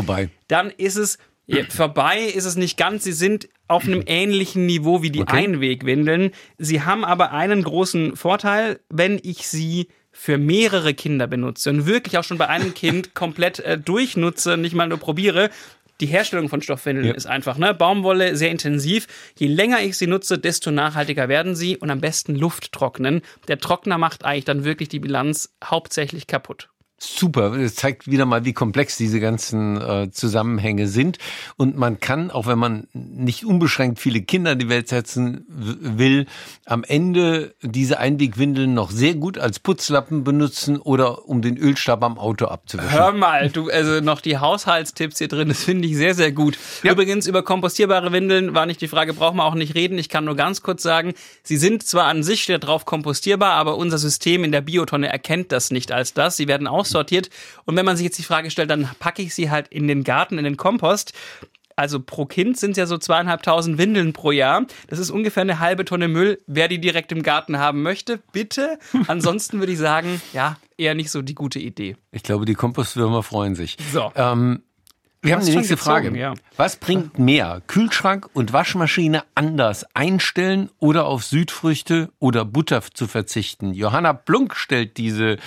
dann 0.47 0.71
ist 0.71 0.95
es 0.95 1.19
ja, 1.45 1.63
vorbei 1.69 2.21
ist 2.21 2.45
es 2.45 2.55
nicht 2.55 2.77
ganz. 2.77 3.03
Sie 3.03 3.11
sind 3.11 3.49
auf 3.67 3.85
einem 3.85 4.03
ähnlichen 4.05 4.65
Niveau 4.65 5.01
wie 5.01 5.11
die 5.11 5.21
okay. 5.21 5.45
Einwegwindeln. 5.45 6.31
Sie 6.57 6.81
haben 6.81 7.03
aber 7.05 7.31
einen 7.31 7.63
großen 7.63 8.15
Vorteil, 8.15 8.79
wenn 8.89 9.19
ich 9.23 9.47
sie 9.47 9.87
für 10.11 10.37
mehrere 10.37 10.93
Kinder 10.93 11.25
benutze 11.27 11.71
und 11.71 11.87
wirklich 11.87 12.17
auch 12.17 12.23
schon 12.23 12.37
bei 12.37 12.47
einem 12.47 12.73
Kind 12.73 13.15
komplett 13.15 13.59
äh, 13.59 13.77
durchnutze, 13.77 14.57
nicht 14.57 14.75
mal 14.75 14.87
nur 14.87 14.99
probiere. 14.99 15.49
Die 16.01 16.07
Herstellung 16.07 16.49
von 16.49 16.61
Stoffwindeln 16.61 17.07
ja. 17.07 17.13
ist 17.13 17.27
einfach, 17.27 17.57
ne? 17.57 17.73
Baumwolle 17.73 18.35
sehr 18.35 18.51
intensiv. 18.51 19.07
Je 19.37 19.47
länger 19.47 19.81
ich 19.81 19.97
sie 19.97 20.07
nutze, 20.07 20.39
desto 20.39 20.71
nachhaltiger 20.71 21.29
werden 21.29 21.55
sie 21.55 21.77
und 21.77 21.89
am 21.89 22.01
besten 22.01 22.35
Luft 22.35 22.71
trocknen. 22.71 23.21
Der 23.47 23.59
Trockner 23.59 23.97
macht 23.97 24.25
eigentlich 24.25 24.45
dann 24.45 24.63
wirklich 24.63 24.89
die 24.89 24.99
Bilanz 24.99 25.55
hauptsächlich 25.63 26.27
kaputt. 26.27 26.69
Super, 27.05 27.53
es 27.53 27.75
zeigt 27.75 28.09
wieder 28.09 28.25
mal, 28.25 28.45
wie 28.45 28.53
komplex 28.53 28.95
diese 28.95 29.19
ganzen 29.19 29.79
äh, 29.81 30.11
Zusammenhänge 30.11 30.87
sind. 30.87 31.17
Und 31.57 31.77
man 31.77 31.99
kann, 31.99 32.31
auch 32.31 32.47
wenn 32.47 32.57
man 32.57 32.87
nicht 32.93 33.45
unbeschränkt 33.45 33.99
viele 33.99 34.21
Kinder 34.21 34.53
in 34.53 34.59
die 34.59 34.69
Welt 34.69 34.87
setzen 34.87 35.45
will, 35.49 36.27
am 36.65 36.85
Ende 36.85 37.55
diese 37.61 37.99
Einwegwindeln 37.99 38.73
noch 38.73 38.89
sehr 38.89 39.15
gut 39.15 39.37
als 39.37 39.59
Putzlappen 39.59 40.23
benutzen 40.23 40.77
oder 40.77 41.27
um 41.27 41.41
den 41.41 41.57
Ölstab 41.57 42.03
am 42.03 42.17
Auto 42.17 42.45
abzuwischen. 42.45 42.91
Hör 42.91 43.11
mal, 43.11 43.49
du, 43.49 43.69
also 43.69 43.99
noch 43.99 44.21
die 44.21 44.37
Haushaltstipps 44.37 45.17
hier 45.17 45.27
drin, 45.27 45.49
das 45.49 45.63
finde 45.63 45.89
ich 45.89 45.97
sehr, 45.97 46.15
sehr 46.15 46.31
gut. 46.31 46.57
Ja. 46.83 46.93
Übrigens, 46.93 47.27
über 47.27 47.43
kompostierbare 47.43 48.13
Windeln 48.13 48.55
war 48.55 48.65
nicht 48.65 48.79
die 48.79 48.87
Frage, 48.87 49.13
brauchen 49.13 49.37
wir 49.37 49.45
auch 49.45 49.55
nicht 49.55 49.75
reden. 49.75 49.97
Ich 49.97 50.07
kann 50.07 50.23
nur 50.23 50.37
ganz 50.37 50.61
kurz 50.61 50.81
sagen, 50.81 51.13
sie 51.43 51.57
sind 51.57 51.83
zwar 51.83 52.05
an 52.05 52.23
sich 52.23 52.45
drauf 52.45 52.85
kompostierbar, 52.85 53.53
aber 53.53 53.75
unser 53.75 53.97
System 53.97 54.45
in 54.45 54.53
der 54.53 54.61
Biotonne 54.61 55.09
erkennt 55.09 55.51
das 55.51 55.69
nicht 55.69 55.91
als 55.91 56.13
das. 56.13 56.37
Sie 56.37 56.47
werden 56.47 56.67
auch 56.67 56.85
aussortiert. 56.93 57.29
Und 57.65 57.75
wenn 57.75 57.85
man 57.85 57.97
sich 57.97 58.03
jetzt 58.03 58.17
die 58.17 58.23
Frage 58.23 58.51
stellt, 58.51 58.69
dann 58.69 58.89
packe 58.99 59.21
ich 59.21 59.33
sie 59.33 59.49
halt 59.49 59.67
in 59.69 59.87
den 59.87 60.03
Garten, 60.03 60.37
in 60.37 60.43
den 60.43 60.57
Kompost. 60.57 61.13
Also 61.75 61.99
pro 61.99 62.25
Kind 62.25 62.59
sind 62.59 62.71
es 62.71 62.77
ja 62.77 62.85
so 62.85 62.99
zweieinhalbtausend 62.99 63.79
Windeln 63.79 64.13
pro 64.13 64.31
Jahr. 64.31 64.67
Das 64.87 64.99
ist 64.99 65.09
ungefähr 65.09 65.41
eine 65.41 65.59
halbe 65.59 65.85
Tonne 65.85 66.07
Müll. 66.07 66.39
Wer 66.45 66.67
die 66.67 66.79
direkt 66.79 67.11
im 67.11 67.23
Garten 67.23 67.57
haben 67.57 67.81
möchte, 67.81 68.19
bitte. 68.31 68.77
Ansonsten 69.07 69.59
würde 69.59 69.71
ich 69.71 69.79
sagen, 69.79 70.21
ja, 70.33 70.57
eher 70.77 70.93
nicht 70.93 71.09
so 71.09 71.23
die 71.23 71.33
gute 71.33 71.57
Idee. 71.57 71.95
Ich 72.11 72.21
glaube, 72.21 72.45
die 72.45 72.53
Kompostwürmer 72.53 73.23
freuen 73.23 73.55
sich. 73.55 73.77
So. 73.91 74.11
Ähm, 74.15 74.61
wir 75.23 75.35
haben 75.35 75.45
die 75.45 75.55
nächste 75.55 75.75
gezogen, 75.75 76.03
Frage. 76.03 76.17
Ja. 76.17 76.33
Was 76.57 76.75
bringt 76.75 77.17
mehr? 77.17 77.61
Kühlschrank 77.67 78.29
und 78.33 78.53
Waschmaschine 78.53 79.23
anders 79.35 79.85
einstellen 79.93 80.69
oder 80.79 81.05
auf 81.05 81.23
Südfrüchte 81.23 82.09
oder 82.19 82.45
Butter 82.45 82.81
zu 82.93 83.07
verzichten? 83.07 83.73
Johanna 83.73 84.13
Blunk 84.13 84.55
stellt 84.55 84.97
diese 84.97 85.37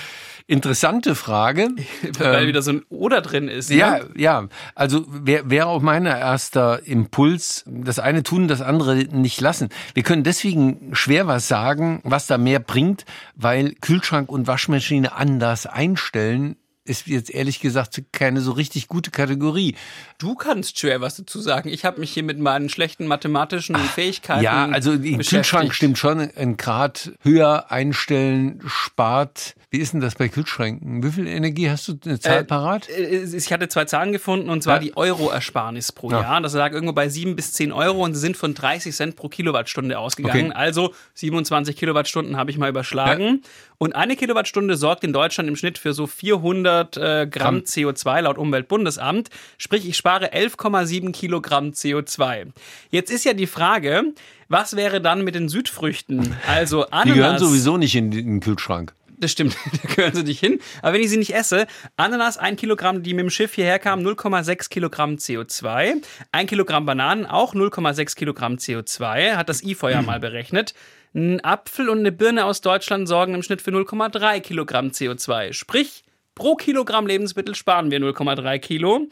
interessante 0.46 1.14
Frage. 1.14 1.68
Weil 2.18 2.42
ähm, 2.42 2.48
wieder 2.48 2.62
so 2.62 2.72
ein 2.72 2.82
Oder 2.88 3.20
drin 3.20 3.48
ist. 3.48 3.70
Ne? 3.70 3.76
Ja, 3.76 4.00
ja. 4.16 4.48
Also 4.74 5.04
wäre 5.08 5.50
wär 5.50 5.66
auch 5.66 5.82
mein 5.82 6.06
erster 6.06 6.86
Impuls, 6.86 7.64
das 7.66 7.98
eine 7.98 8.22
tun, 8.22 8.48
das 8.48 8.60
andere 8.60 8.96
nicht 8.96 9.40
lassen. 9.40 9.68
Wir 9.94 10.02
können 10.02 10.22
deswegen 10.22 10.90
schwer 10.94 11.26
was 11.26 11.48
sagen, 11.48 12.00
was 12.04 12.26
da 12.26 12.38
mehr 12.38 12.60
bringt, 12.60 13.04
weil 13.34 13.74
Kühlschrank 13.80 14.30
und 14.30 14.46
Waschmaschine 14.46 15.12
anders 15.12 15.66
einstellen 15.66 16.56
ist 16.86 17.06
jetzt 17.06 17.30
ehrlich 17.30 17.60
gesagt 17.60 18.02
keine 18.12 18.40
so 18.40 18.52
richtig 18.52 18.88
gute 18.88 19.10
Kategorie. 19.10 19.74
Du 20.18 20.34
kannst 20.34 20.78
schwer 20.78 21.00
was 21.00 21.16
dazu 21.16 21.40
sagen. 21.40 21.68
Ich 21.68 21.84
habe 21.84 22.00
mich 22.00 22.12
hier 22.12 22.22
mit 22.22 22.38
meinen 22.38 22.68
schlechten 22.68 23.06
mathematischen 23.06 23.76
Ach, 23.76 23.90
Fähigkeiten. 23.90 24.44
Ja, 24.44 24.66
also 24.66 24.96
die 24.96 25.16
Kühlschrank 25.16 25.74
stimmt 25.74 25.98
schon. 25.98 26.30
Ein 26.36 26.56
Grad 26.56 27.12
höher 27.22 27.70
einstellen 27.70 28.62
spart. 28.66 29.54
Wie 29.70 29.78
ist 29.78 29.92
denn 29.92 30.00
das 30.00 30.14
bei 30.14 30.28
Kühlschränken? 30.28 31.02
Wie 31.02 31.10
viel 31.10 31.26
Energie 31.26 31.68
hast 31.68 31.88
du 31.88 31.98
eine 32.04 32.20
Zahl 32.20 32.40
äh, 32.40 32.44
parat? 32.44 32.88
Äh, 32.88 33.24
ich 33.24 33.52
hatte 33.52 33.68
zwei 33.68 33.84
Zahlen 33.84 34.12
gefunden 34.12 34.48
und 34.48 34.62
zwar 34.62 34.76
ja. 34.76 34.80
die 34.80 34.96
Euro-Ersparnis 34.96 35.92
pro 35.92 36.10
ja. 36.10 36.22
Jahr. 36.22 36.40
Das 36.40 36.54
lag 36.54 36.72
irgendwo 36.72 36.92
bei 36.92 37.08
sieben 37.08 37.36
bis 37.36 37.52
zehn 37.52 37.72
Euro 37.72 38.04
und 38.04 38.14
sie 38.14 38.20
sind 38.20 38.36
von 38.36 38.54
30 38.54 38.94
Cent 38.94 39.16
pro 39.16 39.28
Kilowattstunde 39.28 39.98
ausgegangen. 39.98 40.52
Okay. 40.52 40.56
Also 40.56 40.94
27 41.14 41.76
Kilowattstunden 41.76 42.36
habe 42.36 42.50
ich 42.50 42.58
mal 42.58 42.70
überschlagen. 42.70 43.42
Ja. 43.42 43.50
Und 43.78 43.94
eine 43.94 44.16
Kilowattstunde 44.16 44.76
sorgt 44.76 45.04
in 45.04 45.12
Deutschland 45.12 45.48
im 45.48 45.56
Schnitt 45.56 45.78
für 45.78 45.92
so 45.92 46.06
400 46.06 46.75
äh, 46.82 47.26
Gramm, 47.26 47.30
Gramm 47.30 47.56
CO2 47.60 48.22
laut 48.22 48.38
Umweltbundesamt. 48.38 49.30
Sprich, 49.58 49.88
ich 49.88 49.96
spare 49.96 50.32
11,7 50.32 51.12
Kilogramm 51.12 51.70
CO2. 51.70 52.48
Jetzt 52.90 53.10
ist 53.10 53.24
ja 53.24 53.34
die 53.34 53.46
Frage, 53.46 54.14
was 54.48 54.76
wäre 54.76 55.00
dann 55.00 55.22
mit 55.24 55.34
den 55.34 55.48
Südfrüchten? 55.48 56.36
Also 56.46 56.86
Ananas. 56.86 57.04
Die 57.06 57.12
gehören 57.14 57.38
sowieso 57.38 57.76
nicht 57.76 57.94
in 57.94 58.10
den 58.10 58.40
Kühlschrank. 58.40 58.92
Das 59.18 59.32
stimmt, 59.32 59.56
da 59.82 59.94
gehören 59.94 60.14
sie 60.14 60.24
nicht 60.24 60.40
hin. 60.40 60.60
Aber 60.82 60.94
wenn 60.94 61.00
ich 61.00 61.10
sie 61.10 61.16
nicht 61.16 61.34
esse, 61.34 61.66
Ananas, 61.96 62.36
ein 62.38 62.56
Kilogramm, 62.56 63.02
die 63.02 63.14
mit 63.14 63.24
dem 63.24 63.30
Schiff 63.30 63.54
hierher 63.54 63.78
kamen, 63.78 64.06
0,6 64.06 64.68
Kilogramm 64.68 65.14
CO2. 65.14 66.02
Ein 66.32 66.46
Kilogramm 66.46 66.86
Bananen, 66.86 67.26
auch 67.26 67.54
0,6 67.54 68.14
Kilogramm 68.16 68.56
CO2, 68.56 69.36
hat 69.36 69.48
das 69.48 69.62
IFO 69.62 69.88
ja 69.88 70.02
mal 70.02 70.20
berechnet. 70.20 70.74
Ein 71.14 71.42
Apfel 71.42 71.88
und 71.88 72.00
eine 72.00 72.12
Birne 72.12 72.44
aus 72.44 72.60
Deutschland 72.60 73.08
sorgen 73.08 73.34
im 73.34 73.42
Schnitt 73.42 73.62
für 73.62 73.70
0,3 73.70 74.40
Kilogramm 74.40 74.88
CO2. 74.88 75.54
Sprich, 75.54 76.04
pro 76.36 76.54
Kilogramm 76.54 77.08
Lebensmittel 77.08 77.56
sparen 77.56 77.90
wir 77.90 77.98
0,3 77.98 78.60
Kilo. 78.60 79.08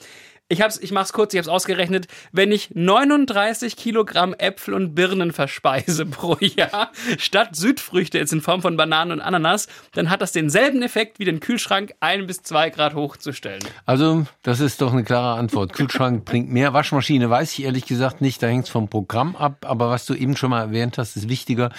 Ich, 0.51 0.61
hab's, 0.61 0.79
ich 0.79 0.93
mach's 0.93 1.15
kurz, 1.15 1.33
ich 1.33 1.39
hab's 1.39 1.49
ausgerechnet. 1.49 2.07
Wenn 2.31 2.53
ich 2.53 2.69
39 2.75 3.77
Kilogramm 3.77 4.35
Äpfel 4.35 4.75
und 4.75 4.95
Birnen 4.95 5.33
verspeise 5.33 6.05
pro 6.11 6.37
Jahr, 6.39 6.93
statt 7.17 7.57
Südfrüchte 7.57 8.19
jetzt 8.19 8.35
in 8.35 8.43
Form 8.43 8.61
von 8.61 8.77
Bananen 8.77 9.13
und 9.13 9.21
Ananas, 9.23 9.69
dann 9.95 10.11
hat 10.11 10.21
das 10.21 10.33
denselben 10.33 10.83
Effekt 10.83 11.19
wie 11.19 11.25
den 11.25 11.41
Kühlschrank 11.41 11.95
ein 12.01 12.27
bis 12.27 12.43
zwei 12.43 12.69
Grad 12.69 12.95
hochzustellen. 12.95 13.65
Also, 13.87 14.27
das 14.43 14.61
ist 14.61 14.83
doch 14.83 14.93
eine 14.93 15.03
klare 15.03 15.39
Antwort. 15.39 15.73
Kühlschrank 15.73 16.27
bringt 16.27 16.53
mehr. 16.53 16.75
Waschmaschine 16.75 17.31
weiß 17.31 17.59
ich 17.59 17.65
ehrlich 17.65 17.87
gesagt 17.87 18.21
nicht, 18.21 18.43
da 18.43 18.47
hängt's 18.47 18.69
vom 18.69 18.89
Programm 18.89 19.37
ab. 19.37 19.65
Aber 19.67 19.89
was 19.89 20.05
du 20.05 20.13
eben 20.13 20.37
schon 20.37 20.51
mal 20.51 20.61
erwähnt 20.61 20.99
hast, 20.99 21.17
ist 21.17 21.31
wichtiger. 21.31 21.71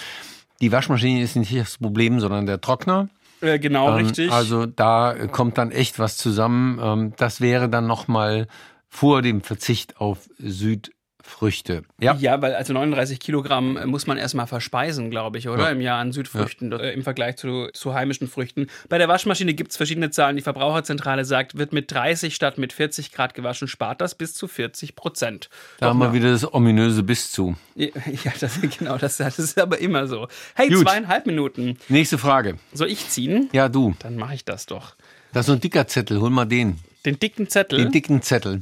Die 0.60 0.72
Waschmaschine 0.72 1.22
ist 1.22 1.36
nicht 1.36 1.56
das 1.56 1.78
Problem, 1.78 2.18
sondern 2.18 2.46
der 2.46 2.60
Trockner. 2.60 3.08
Äh, 3.40 3.58
genau, 3.58 3.88
ähm, 3.90 4.04
richtig. 4.06 4.32
Also 4.32 4.66
da 4.66 5.14
kommt 5.30 5.58
dann 5.58 5.70
echt 5.70 5.98
was 5.98 6.16
zusammen. 6.16 6.78
Ähm, 6.82 7.12
das 7.16 7.40
wäre 7.40 7.68
dann 7.68 7.86
nochmal 7.86 8.46
vor 8.88 9.22
dem 9.22 9.42
Verzicht 9.42 9.98
auf 9.98 10.28
Süd 10.38 10.92
Früchte. 11.26 11.82
Ja. 12.00 12.14
ja, 12.18 12.40
weil 12.40 12.54
also 12.54 12.72
39 12.72 13.20
Kilogramm 13.20 13.78
muss 13.86 14.06
man 14.06 14.16
erstmal 14.16 14.46
verspeisen, 14.46 15.10
glaube 15.10 15.38
ich, 15.38 15.48
oder? 15.48 15.64
Ja. 15.64 15.70
Im 15.70 15.80
Jahr 15.80 15.98
an 15.98 16.12
Südfrüchten 16.12 16.70
ja. 16.72 16.78
äh, 16.78 16.92
im 16.92 17.02
Vergleich 17.02 17.36
zu, 17.36 17.68
zu 17.72 17.94
heimischen 17.94 18.28
Früchten. 18.28 18.68
Bei 18.88 18.98
der 18.98 19.08
Waschmaschine 19.08 19.54
gibt 19.54 19.72
es 19.72 19.76
verschiedene 19.76 20.10
Zahlen. 20.10 20.36
Die 20.36 20.42
Verbraucherzentrale 20.42 21.24
sagt, 21.24 21.58
wird 21.58 21.72
mit 21.72 21.90
30 21.90 22.34
statt 22.34 22.58
mit 22.58 22.72
40 22.72 23.12
Grad 23.12 23.34
gewaschen, 23.34 23.68
spart 23.68 24.00
das 24.00 24.14
bis 24.14 24.34
zu 24.34 24.48
40 24.48 24.94
Prozent. 24.94 25.50
Da 25.78 25.86
Doch 25.86 25.90
haben 25.90 25.98
wir 25.98 26.12
wieder 26.12 26.30
das 26.30 26.52
ominöse 26.52 27.02
bis 27.02 27.30
zu. 27.32 27.56
Ja, 27.76 28.32
das, 28.40 28.58
genau, 28.78 28.96
das, 28.96 29.18
das 29.18 29.38
ist 29.38 29.58
aber 29.58 29.78
immer 29.78 30.06
so. 30.06 30.28
Hey, 30.54 30.68
Gut. 30.68 30.82
zweieinhalb 30.82 31.26
Minuten. 31.26 31.76
Nächste 31.88 32.16
Frage. 32.16 32.58
Soll 32.72 32.88
ich 32.88 33.08
ziehen? 33.08 33.50
Ja, 33.52 33.68
du. 33.68 33.94
Dann 33.98 34.16
mache 34.16 34.34
ich 34.34 34.44
das 34.44 34.66
doch. 34.66 34.94
Das 35.32 35.42
ist 35.42 35.46
so 35.46 35.52
ein 35.52 35.60
dicker 35.60 35.86
Zettel, 35.86 36.20
hol 36.20 36.30
mal 36.30 36.46
den. 36.46 36.78
Den 37.04 37.18
dicken 37.18 37.48
Zettel? 37.48 37.78
Den 37.78 37.92
dicken 37.92 38.22
Zettel. 38.22 38.60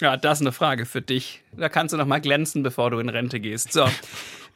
Ja, 0.00 0.16
das 0.16 0.38
ist 0.38 0.42
eine 0.42 0.52
Frage 0.52 0.86
für 0.86 1.02
dich. 1.02 1.42
Da 1.56 1.68
kannst 1.68 1.92
du 1.92 1.98
noch 1.98 2.06
mal 2.06 2.20
glänzen, 2.20 2.62
bevor 2.62 2.90
du 2.90 2.98
in 2.98 3.08
Rente 3.08 3.40
gehst. 3.40 3.72
So. 3.72 3.86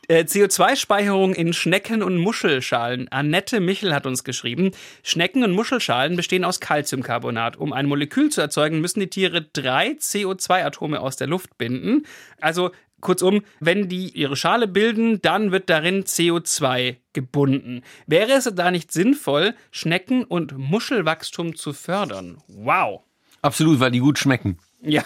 Äh, 0.08 0.24
CO2-Speicherung 0.24 1.32
in 1.32 1.52
Schnecken- 1.52 2.02
und 2.02 2.16
Muschelschalen. 2.16 3.06
Annette 3.12 3.60
Michel 3.60 3.94
hat 3.94 4.04
uns 4.04 4.24
geschrieben, 4.24 4.72
Schnecken- 5.04 5.44
und 5.44 5.52
Muschelschalen 5.52 6.16
bestehen 6.16 6.44
aus 6.44 6.58
Calciumcarbonat. 6.58 7.56
Um 7.56 7.72
ein 7.72 7.86
Molekül 7.86 8.28
zu 8.28 8.40
erzeugen, 8.40 8.80
müssen 8.80 8.98
die 8.98 9.06
Tiere 9.06 9.42
drei 9.42 9.92
CO2-Atome 9.92 11.00
aus 11.00 11.16
der 11.16 11.28
Luft 11.28 11.56
binden. 11.56 12.04
Also 12.40 12.72
Kurzum, 13.00 13.42
wenn 13.60 13.88
die 13.88 14.08
ihre 14.08 14.36
Schale 14.36 14.66
bilden, 14.66 15.22
dann 15.22 15.52
wird 15.52 15.70
darin 15.70 16.04
CO2 16.04 16.96
gebunden. 17.12 17.82
Wäre 18.06 18.32
es 18.32 18.50
da 18.52 18.72
nicht 18.72 18.90
sinnvoll, 18.92 19.54
Schnecken- 19.70 20.24
und 20.24 20.58
Muschelwachstum 20.58 21.54
zu 21.54 21.72
fördern? 21.72 22.38
Wow. 22.48 23.02
Absolut, 23.40 23.80
weil 23.80 23.90
die 23.90 24.00
gut 24.00 24.18
schmecken. 24.18 24.58
Ja, 24.84 25.04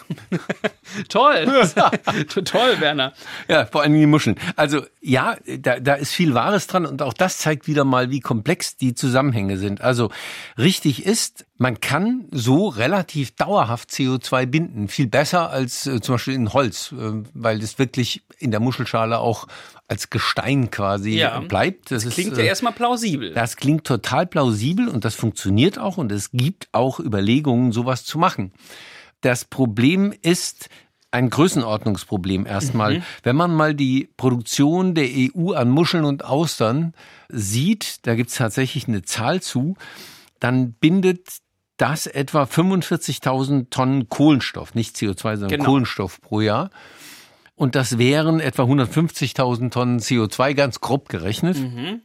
toll. 1.08 1.44
toll, 2.44 2.80
Werner. 2.80 3.12
Ja, 3.48 3.66
vor 3.66 3.82
allem 3.82 3.94
die 3.94 4.06
Muscheln. 4.06 4.36
Also 4.56 4.86
ja, 5.02 5.36
da, 5.58 5.78
da 5.80 5.94
ist 5.94 6.12
viel 6.12 6.32
Wahres 6.32 6.66
dran 6.66 6.86
und 6.86 7.02
auch 7.02 7.12
das 7.12 7.38
zeigt 7.38 7.66
wieder 7.66 7.84
mal, 7.84 8.10
wie 8.10 8.20
komplex 8.20 8.76
die 8.76 8.94
Zusammenhänge 8.94 9.58
sind. 9.58 9.82
Also 9.82 10.10
richtig 10.56 11.04
ist, 11.04 11.44
man 11.58 11.80
kann 11.80 12.26
so 12.30 12.68
relativ 12.68 13.36
dauerhaft 13.36 13.90
CO2 13.90 14.46
binden. 14.46 14.88
Viel 14.88 15.08
besser 15.08 15.50
als 15.50 15.86
äh, 15.86 16.00
zum 16.00 16.14
Beispiel 16.14 16.34
in 16.34 16.52
Holz, 16.54 16.92
äh, 16.92 17.22
weil 17.34 17.58
das 17.58 17.78
wirklich 17.78 18.22
in 18.38 18.50
der 18.50 18.60
Muschelschale 18.60 19.18
auch 19.18 19.46
als 19.88 20.10
Gestein 20.10 20.70
quasi 20.70 21.18
ja, 21.18 21.38
bleibt. 21.40 21.90
Das, 21.90 22.04
das 22.04 22.14
klingt 22.14 22.32
ist, 22.32 22.38
ja 22.38 22.44
äh, 22.44 22.48
erstmal 22.48 22.72
plausibel. 22.72 23.32
Das 23.32 23.56
klingt 23.56 23.84
total 23.84 24.26
plausibel 24.26 24.88
und 24.88 25.04
das 25.04 25.14
funktioniert 25.14 25.78
auch 25.78 25.98
und 25.98 26.10
es 26.12 26.30
gibt 26.32 26.68
auch 26.72 26.98
Überlegungen, 26.98 27.72
sowas 27.72 28.04
zu 28.04 28.18
machen. 28.18 28.52
Das 29.26 29.44
Problem 29.44 30.14
ist, 30.22 30.68
ein 31.10 31.30
Größenordnungsproblem 31.30 32.46
erstmal. 32.46 32.98
Mhm. 32.98 33.02
Wenn 33.24 33.34
man 33.34 33.52
mal 33.52 33.74
die 33.74 34.08
Produktion 34.16 34.94
der 34.94 35.08
EU 35.08 35.50
an 35.50 35.68
Muscheln 35.68 36.04
und 36.04 36.24
Austern 36.24 36.94
sieht, 37.28 38.06
da 38.06 38.14
gibt 38.14 38.30
es 38.30 38.36
tatsächlich 38.36 38.86
eine 38.86 39.02
Zahl 39.02 39.42
zu, 39.42 39.76
dann 40.38 40.74
bindet 40.74 41.26
das 41.76 42.06
etwa 42.06 42.44
45.000 42.44 43.68
Tonnen 43.70 44.08
Kohlenstoff, 44.08 44.76
nicht 44.76 44.94
CO2, 44.94 45.16
sondern 45.18 45.48
genau. 45.48 45.64
Kohlenstoff 45.64 46.20
pro 46.20 46.40
Jahr. 46.40 46.70
Und 47.56 47.74
das 47.74 47.98
wären 47.98 48.38
etwa 48.38 48.62
150.000 48.62 49.70
Tonnen 49.72 49.98
CO2, 49.98 50.54
ganz 50.54 50.80
grob 50.80 51.08
gerechnet. 51.08 51.58
Mhm. 51.58 52.02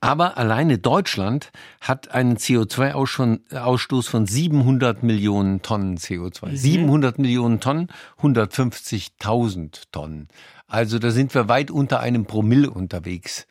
Aber 0.00 0.36
alleine 0.38 0.78
Deutschland 0.78 1.50
hat 1.80 2.10
einen 2.12 2.36
CO2-Ausstoß 2.36 4.08
von 4.08 4.26
700 4.26 5.02
Millionen 5.02 5.62
Tonnen 5.62 5.98
CO2. 5.98 6.50
Mhm. 6.50 6.56
700 6.56 7.18
Millionen 7.18 7.60
Tonnen, 7.60 7.88
150.000 8.20 9.82
Tonnen. 9.92 10.28
Also 10.66 10.98
da 10.98 11.10
sind 11.10 11.34
wir 11.34 11.48
weit 11.48 11.70
unter 11.70 12.00
einem 12.00 12.26
Promille 12.26 12.70
unterwegs. 12.70 13.46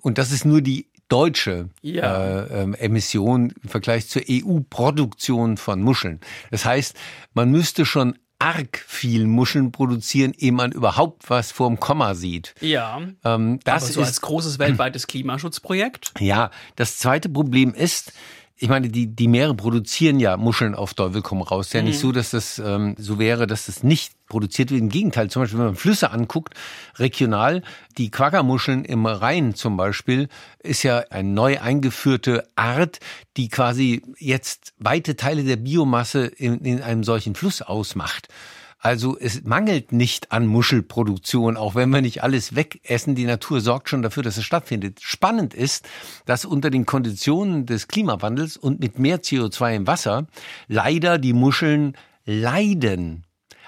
Und 0.00 0.18
das 0.18 0.32
ist 0.32 0.44
nur 0.44 0.62
die 0.62 0.90
deutsche 1.08 1.68
ja. 1.82 2.40
äh, 2.42 2.62
äh, 2.62 2.78
Emission 2.78 3.52
im 3.62 3.68
Vergleich 3.68 4.08
zur 4.08 4.22
EU-Produktion 4.28 5.56
von 5.56 5.82
Muscheln. 5.82 6.20
Das 6.50 6.64
heißt, 6.64 6.96
man 7.34 7.50
müsste 7.50 7.84
schon 7.84 8.16
arg 8.40 8.82
viel 8.86 9.26
Muscheln 9.26 9.70
produzieren, 9.70 10.32
ehe 10.36 10.50
man 10.52 10.72
überhaupt 10.72 11.28
was 11.28 11.52
vorm 11.52 11.78
Komma 11.78 12.14
sieht. 12.14 12.54
Ja. 12.60 13.00
Ähm, 13.24 13.60
das 13.64 13.84
aber 13.84 13.92
so 13.92 14.00
ist 14.00 14.06
als 14.06 14.20
großes 14.22 14.58
weltweites 14.58 15.06
Klimaschutzprojekt. 15.06 16.12
Ja. 16.18 16.50
Das 16.76 16.98
zweite 16.98 17.28
Problem 17.28 17.74
ist, 17.74 18.12
ich 18.62 18.68
meine, 18.68 18.90
die, 18.90 19.06
die 19.06 19.26
Meere 19.26 19.54
produzieren 19.54 20.20
ja 20.20 20.36
Muscheln 20.36 20.74
auf 20.74 20.92
Teufel 20.92 21.22
komm 21.22 21.40
raus. 21.40 21.68
Ist 21.68 21.72
ja 21.72 21.80
mhm. 21.80 21.88
nicht 21.88 21.98
so, 21.98 22.12
dass 22.12 22.30
das 22.30 22.58
ähm, 22.58 22.94
so 22.98 23.18
wäre, 23.18 23.46
dass 23.46 23.66
das 23.66 23.82
nicht 23.82 24.12
produziert 24.26 24.70
wird. 24.70 24.82
Im 24.82 24.90
Gegenteil, 24.90 25.30
zum 25.30 25.42
Beispiel, 25.42 25.58
wenn 25.58 25.66
man 25.66 25.76
Flüsse 25.76 26.10
anguckt, 26.10 26.52
regional, 26.96 27.62
die 27.96 28.10
Quaggermuscheln 28.10 28.84
im 28.84 29.06
Rhein 29.06 29.54
zum 29.54 29.78
Beispiel, 29.78 30.28
ist 30.62 30.82
ja 30.82 30.98
eine 31.08 31.30
neu 31.30 31.58
eingeführte 31.58 32.46
Art, 32.54 33.00
die 33.38 33.48
quasi 33.48 34.02
jetzt 34.18 34.74
weite 34.76 35.16
Teile 35.16 35.42
der 35.42 35.56
Biomasse 35.56 36.26
in, 36.26 36.58
in 36.58 36.82
einem 36.82 37.02
solchen 37.02 37.34
Fluss 37.34 37.62
ausmacht. 37.62 38.28
Also 38.80 39.18
es 39.18 39.44
mangelt 39.44 39.92
nicht 39.92 40.32
an 40.32 40.46
Muschelproduktion, 40.46 41.58
auch 41.58 41.74
wenn 41.74 41.90
wir 41.90 42.00
nicht 42.00 42.22
alles 42.22 42.56
wegessen. 42.56 43.14
Die 43.14 43.26
Natur 43.26 43.60
sorgt 43.60 43.90
schon 43.90 44.00
dafür, 44.00 44.22
dass 44.22 44.38
es 44.38 44.44
stattfindet. 44.44 45.00
Spannend 45.02 45.52
ist, 45.52 45.86
dass 46.24 46.46
unter 46.46 46.70
den 46.70 46.86
Konditionen 46.86 47.66
des 47.66 47.88
Klimawandels 47.88 48.56
und 48.56 48.80
mit 48.80 48.98
mehr 48.98 49.20
CO2 49.20 49.76
im 49.76 49.86
Wasser 49.86 50.26
leider 50.66 51.18
die 51.18 51.34
Muscheln 51.34 51.94
leiden. 52.24 53.26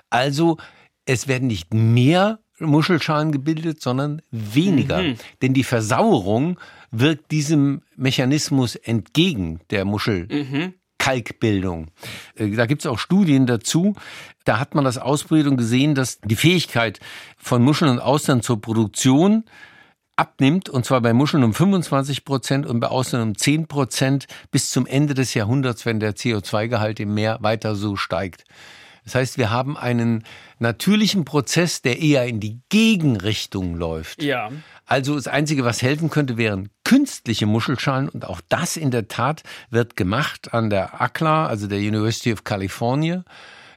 Also 0.09 0.57
es 1.04 1.28
werden 1.28 1.49
nicht 1.49 1.75
mehr 1.75 2.38
Muschelschalen 2.59 3.33
gebildet, 3.33 3.83
sondern 3.83 4.23
weniger. 4.31 5.02
Mhm. 5.02 5.16
Denn 5.42 5.52
die 5.52 5.64
Versauerung 5.64 6.59
wirkt 6.90 7.31
diesem 7.31 7.83
Mechanismus 7.97 8.76
entgegen 8.76 9.61
der 9.71 9.85
Muschel. 9.85 10.26
Mhm. 10.31 10.75
Kalkbildung. 11.02 11.88
Äh, 12.37 12.50
da 12.50 12.66
gibt 12.66 12.82
es 12.82 12.87
auch 12.87 13.00
Studien 13.00 13.47
dazu. 13.47 13.97
Da 14.44 14.61
hat 14.61 14.76
man 14.76 14.85
das 14.85 14.99
ausprobiert 14.99 15.49
und 15.49 15.56
gesehen, 15.56 15.97
dass 15.97 16.21
die 16.21 16.37
Fähigkeit 16.37 17.00
von 17.37 17.61
Muscheln 17.61 17.90
und 17.90 17.99
Austern 17.99 18.40
zur 18.40 18.61
Produktion 18.61 19.42
abnimmt, 20.14 20.68
und 20.68 20.85
zwar 20.85 21.00
bei 21.00 21.12
Muscheln 21.12 21.42
um 21.42 21.54
25 21.54 22.25
Prozent 22.25 22.66
und 22.66 22.78
bei 22.78 22.87
Austern 22.87 23.23
um 23.23 23.37
10 23.37 23.66
Prozent 23.66 24.26
bis 24.52 24.71
zum 24.71 24.87
Ende 24.87 25.14
des 25.14 25.35
Jahrhunderts, 25.35 25.87
wenn 25.87 25.99
der 25.99 26.14
CO2-Gehalt 26.14 27.00
im 27.00 27.14
Meer 27.14 27.38
weiter 27.40 27.75
so 27.75 27.97
steigt. 27.97 28.44
Das 29.04 29.14
heißt, 29.14 29.38
wir 29.38 29.50
haben 29.50 29.76
einen 29.76 30.25
natürlichen 30.59 31.25
Prozess, 31.25 31.82
der 31.82 32.00
eher 32.00 32.26
in 32.26 32.40
die 32.40 32.61
Gegenrichtung 32.68 33.75
läuft. 33.75 34.23
Ja. 34.23 34.50
Also 34.87 35.16
das 35.16 35.26
Einzige, 35.26 35.64
was 35.64 35.82
helfen 35.82 36.11
könnte, 36.11 36.37
wären 36.37 36.68
künstliche 36.85 37.47
Muschelschalen 37.47 38.09
und 38.09 38.26
auch 38.26 38.40
das 38.49 38.76
in 38.76 38.90
der 38.90 39.09
Tat 39.09 39.42
wird 39.71 39.97
gemacht 39.97 40.54
an 40.54 40.71
der 40.71 41.00
ACLA, 41.00 41.47
also 41.47 41.66
der 41.66 41.78
University 41.78 42.32
of 42.32 42.44
California 42.44 43.25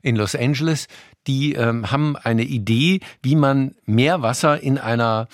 in 0.01 0.15
Los 0.15 0.36
Angeles. 0.36 0.88
Die 1.25 1.53
ähm, 1.53 1.91
haben 1.91 2.15
eine 2.17 2.44
Idee, 2.44 3.00
wie 3.24 3.36
man 3.36 3.75
Meerwasser 3.86 4.62
in 4.62 4.77
einer 4.77 5.27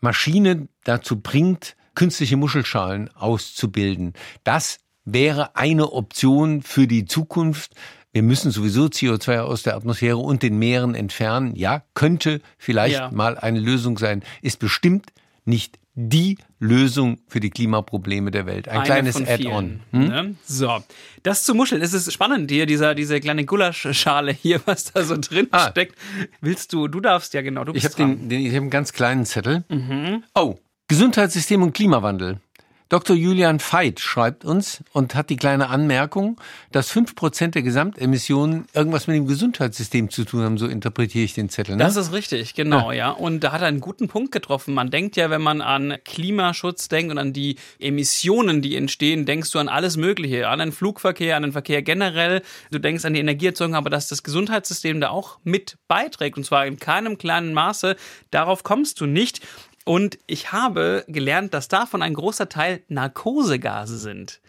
Maschine 0.00 0.68
dazu 0.84 1.20
bringt, 1.20 1.76
künstliche 1.94 2.36
Muschelschalen 2.36 3.10
auszubilden. 3.14 4.12
Das 4.44 4.78
wäre 5.04 5.56
eine 5.56 5.92
Option 5.92 6.62
für 6.62 6.86
die 6.86 7.06
Zukunft. 7.06 7.74
Wir 8.16 8.22
müssen 8.22 8.50
sowieso 8.50 8.84
CO2 8.84 9.40
aus 9.40 9.62
der 9.62 9.76
Atmosphäre 9.76 10.16
und 10.16 10.42
den 10.42 10.58
Meeren 10.58 10.94
entfernen. 10.94 11.54
Ja, 11.54 11.82
könnte 11.92 12.40
vielleicht 12.56 12.94
ja. 12.94 13.10
mal 13.10 13.36
eine 13.36 13.60
Lösung 13.60 13.98
sein, 13.98 14.22
ist 14.40 14.58
bestimmt 14.58 15.12
nicht 15.44 15.78
die 15.92 16.38
Lösung 16.58 17.18
für 17.28 17.40
die 17.40 17.50
Klimaprobleme 17.50 18.30
der 18.30 18.46
Welt. 18.46 18.68
Ein 18.68 18.76
Eine 18.76 18.84
kleines 18.86 19.16
Add-on. 19.16 19.80
Hm? 19.90 20.08
Ne? 20.08 20.34
So, 20.46 20.82
das 21.24 21.44
zu 21.44 21.54
muscheln, 21.54 21.82
es 21.82 21.92
ist 21.92 22.10
spannend 22.10 22.50
hier, 22.50 22.64
dieser, 22.64 22.94
diese 22.94 23.20
kleine 23.20 23.44
Gulaschschale 23.44 24.32
hier, 24.32 24.62
was 24.64 24.94
da 24.94 25.04
so 25.04 25.18
drin 25.18 25.48
ah. 25.50 25.68
steckt. 25.68 25.98
Willst 26.40 26.72
du, 26.72 26.88
du 26.88 27.00
darfst 27.00 27.34
ja 27.34 27.42
genau, 27.42 27.64
du 27.64 27.74
bist 27.74 27.84
Ich 27.84 27.92
habe 27.92 28.02
den, 28.02 28.30
den, 28.30 28.40
ich 28.40 28.54
hab 28.54 28.62
einen 28.62 28.70
ganz 28.70 28.94
kleinen 28.94 29.26
Zettel. 29.26 29.64
Mhm. 29.68 30.24
Oh, 30.34 30.56
Gesundheitssystem 30.88 31.62
und 31.62 31.74
Klimawandel. 31.74 32.40
Dr. 32.88 33.16
Julian 33.16 33.58
Veit 33.58 33.98
schreibt 33.98 34.44
uns 34.44 34.84
und 34.92 35.16
hat 35.16 35.28
die 35.28 35.36
kleine 35.36 35.70
Anmerkung, 35.70 36.40
dass 36.70 36.88
fünf 36.88 37.16
Prozent 37.16 37.56
der 37.56 37.62
Gesamtemissionen 37.62 38.66
irgendwas 38.74 39.08
mit 39.08 39.16
dem 39.16 39.26
Gesundheitssystem 39.26 40.08
zu 40.08 40.24
tun 40.24 40.42
haben. 40.42 40.56
So 40.56 40.68
interpretiere 40.68 41.24
ich 41.24 41.34
den 41.34 41.48
Zettel. 41.48 41.74
Ne? 41.74 41.82
Das 41.82 41.96
ist 41.96 42.12
richtig, 42.12 42.54
genau, 42.54 42.92
ja. 42.92 42.96
ja. 42.96 43.10
Und 43.10 43.40
da 43.40 43.50
hat 43.50 43.62
er 43.62 43.66
einen 43.66 43.80
guten 43.80 44.06
Punkt 44.06 44.30
getroffen. 44.30 44.72
Man 44.72 44.90
denkt 44.90 45.16
ja, 45.16 45.30
wenn 45.30 45.42
man 45.42 45.62
an 45.62 45.96
Klimaschutz 46.04 46.86
denkt 46.86 47.10
und 47.10 47.18
an 47.18 47.32
die 47.32 47.56
Emissionen, 47.80 48.62
die 48.62 48.76
entstehen, 48.76 49.26
denkst 49.26 49.50
du 49.50 49.58
an 49.58 49.68
alles 49.68 49.96
Mögliche, 49.96 50.46
an 50.48 50.60
den 50.60 50.70
Flugverkehr, 50.70 51.36
an 51.36 51.42
den 51.42 51.52
Verkehr 51.52 51.82
generell. 51.82 52.42
Du 52.70 52.78
denkst 52.78 53.04
an 53.04 53.14
die 53.14 53.20
Energieerzeugung, 53.20 53.74
aber 53.74 53.90
dass 53.90 54.06
das 54.06 54.22
Gesundheitssystem 54.22 55.00
da 55.00 55.10
auch 55.10 55.38
mit 55.42 55.76
beiträgt 55.88 56.36
und 56.36 56.44
zwar 56.44 56.66
in 56.66 56.78
keinem 56.78 57.18
kleinen 57.18 57.52
Maße, 57.52 57.96
darauf 58.30 58.62
kommst 58.62 59.00
du 59.00 59.06
nicht. 59.06 59.40
Und 59.86 60.18
ich 60.26 60.50
habe 60.50 61.04
gelernt, 61.06 61.54
dass 61.54 61.68
davon 61.68 62.02
ein 62.02 62.12
großer 62.12 62.48
Teil 62.48 62.82
Narkosegase 62.88 63.98
sind. 63.98 64.40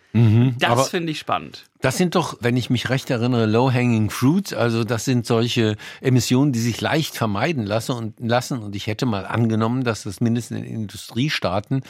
das 0.58 0.90
finde 0.90 1.12
ich 1.12 1.20
spannend. 1.20 1.66
Das 1.80 1.96
sind 1.96 2.16
doch, 2.16 2.38
wenn 2.42 2.58
ich 2.58 2.72
mich 2.72 2.90
recht 2.90 3.12
erinnere, 3.12 3.46
low-hanging 3.46 4.10
fruits. 4.10 4.52
Also 4.54 4.84
das 4.84 5.06
sind 5.06 5.28
solche 5.28 5.76
Emissionen, 6.02 6.54
die 6.54 6.60
sich 6.60 6.82
leicht 6.82 7.16
vermeiden 7.16 7.68
lassen 7.68 7.92
und 7.92 8.20
lassen. 8.20 8.64
Und 8.64 8.76
ich 8.76 8.88
hätte 8.88 9.06
mal 9.06 9.28
angenommen, 9.28 9.84
dass 9.84 10.04
das 10.04 10.22
mindestens 10.22 10.58
in 10.58 10.66
Industriestaaten 10.66 11.84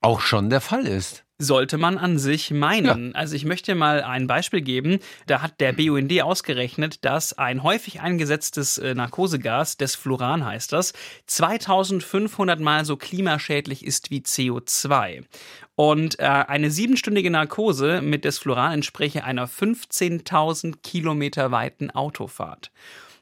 auch 0.00 0.20
schon 0.20 0.50
der 0.50 0.60
Fall 0.60 0.84
ist. 0.84 1.22
Sollte 1.44 1.76
man 1.76 1.98
an 1.98 2.18
sich 2.18 2.52
meinen. 2.52 3.16
Also 3.16 3.34
ich 3.34 3.44
möchte 3.44 3.74
mal 3.74 4.04
ein 4.04 4.28
Beispiel 4.28 4.60
geben. 4.60 5.00
Da 5.26 5.42
hat 5.42 5.60
der 5.60 5.72
BUND 5.72 6.22
ausgerechnet, 6.22 7.04
dass 7.04 7.36
ein 7.36 7.64
häufig 7.64 8.00
eingesetztes 8.00 8.78
äh, 8.78 8.94
Narkosegas, 8.94 9.76
Desfluran 9.76 10.44
heißt 10.44 10.72
das, 10.72 10.92
2500 11.26 12.60
Mal 12.60 12.84
so 12.84 12.96
klimaschädlich 12.96 13.84
ist 13.84 14.12
wie 14.12 14.20
CO2. 14.20 15.24
Und 15.74 16.20
äh, 16.20 16.22
eine 16.22 16.70
siebenstündige 16.70 17.30
Narkose 17.30 18.02
mit 18.02 18.24
Desfluran 18.24 18.74
entspräche 18.74 19.24
einer 19.24 19.48
15.000 19.48 20.76
Kilometer 20.84 21.50
weiten 21.50 21.90
Autofahrt. 21.90 22.70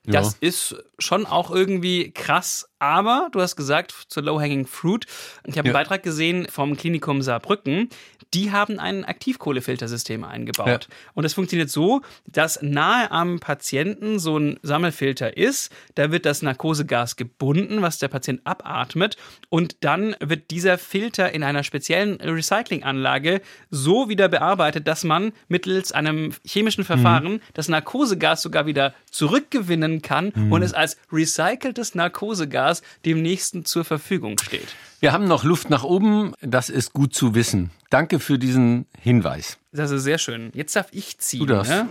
Das 0.05 0.33
Ja. 0.41 0.49
ist 0.49 0.77
schon 0.99 1.27
auch 1.27 1.51
irgendwie 1.51 2.11
krass, 2.13 2.69
aber 2.79 3.29
du 3.33 3.41
hast 3.41 3.55
gesagt, 3.57 3.95
zur 4.09 4.23
Low-Hanging 4.23 4.67
Fruit. 4.67 5.05
Ich 5.45 5.59
habe 5.59 5.69
einen 5.69 5.75
Ja. 5.75 5.81
Beitrag 5.81 6.03
gesehen 6.03 6.47
vom 6.51 6.77
Klinikum 6.77 7.21
Saarbrücken. 7.23 7.91
Die 8.35 8.53
haben 8.53 8.79
ein 8.79 9.05
Aktivkohlefiltersystem 9.05 10.23
eingebaut. 10.25 10.89
Und 11.15 11.25
das 11.25 11.35
funktioniert 11.35 11.71
so, 11.71 12.03
dass 12.27 12.63
nahe 12.63 13.11
am 13.11 13.41
Patienten 13.41 14.19
so 14.19 14.39
ein 14.39 14.59
Sammelfilter 14.63 15.37
ist. 15.37 15.73
Da 15.97 16.13
wird 16.13 16.27
das 16.27 16.43
Narkosegas 16.43 17.17
gebunden, 17.17 17.83
was 17.83 17.99
der 17.99 18.09
Patient 18.09 18.41
abatmet. 18.45 19.17
Und 19.49 19.79
dann 19.81 20.15
wird 20.21 20.51
dieser 20.51 20.79
Filter 20.79 21.33
in 21.33 21.43
einer 21.43 21.65
speziellen 21.65 22.21
Recyclinganlage 22.21 23.41
so 23.71 24.09
wieder 24.09 24.29
bearbeitet, 24.29 24.87
dass 24.87 25.03
man 25.03 25.33
mittels 25.49 25.93
einem 25.93 26.33
chemischen 26.45 26.85
Verfahren 26.85 27.41
das 27.55 27.69
Narkosegas 27.69 28.43
sogar 28.43 28.67
wieder 28.67 28.95
zurückgewinnen 29.11 30.03
kann 30.03 30.33
und 30.51 30.63
es 30.63 30.73
als 30.73 30.97
recyceltes 31.13 31.95
Narkosegas 31.95 32.83
dem 33.05 33.23
nächsten 33.23 33.65
zur 33.65 33.85
Verfügung 33.85 34.37
steht. 34.39 34.69
Wir 35.01 35.13
haben 35.13 35.27
noch 35.27 35.45
Luft 35.45 35.71
nach 35.71 35.83
oben. 35.83 36.35
Das 36.43 36.69
ist 36.69 36.93
gut 36.93 37.15
zu 37.15 37.35
wissen. 37.35 37.71
Danke 37.89 38.21
für 38.21 38.39
diesen 38.39 38.87
Hinweis. 39.01 39.59
Das 39.73 39.91
ist 39.91 40.03
sehr 40.03 40.19
schön. 40.19 40.51
Jetzt 40.55 40.77
darf 40.77 40.89
ich 40.93 41.19
ziehen. 41.19 41.41
Du 41.41 41.47
darfst. 41.47 41.71
Ne? 41.73 41.89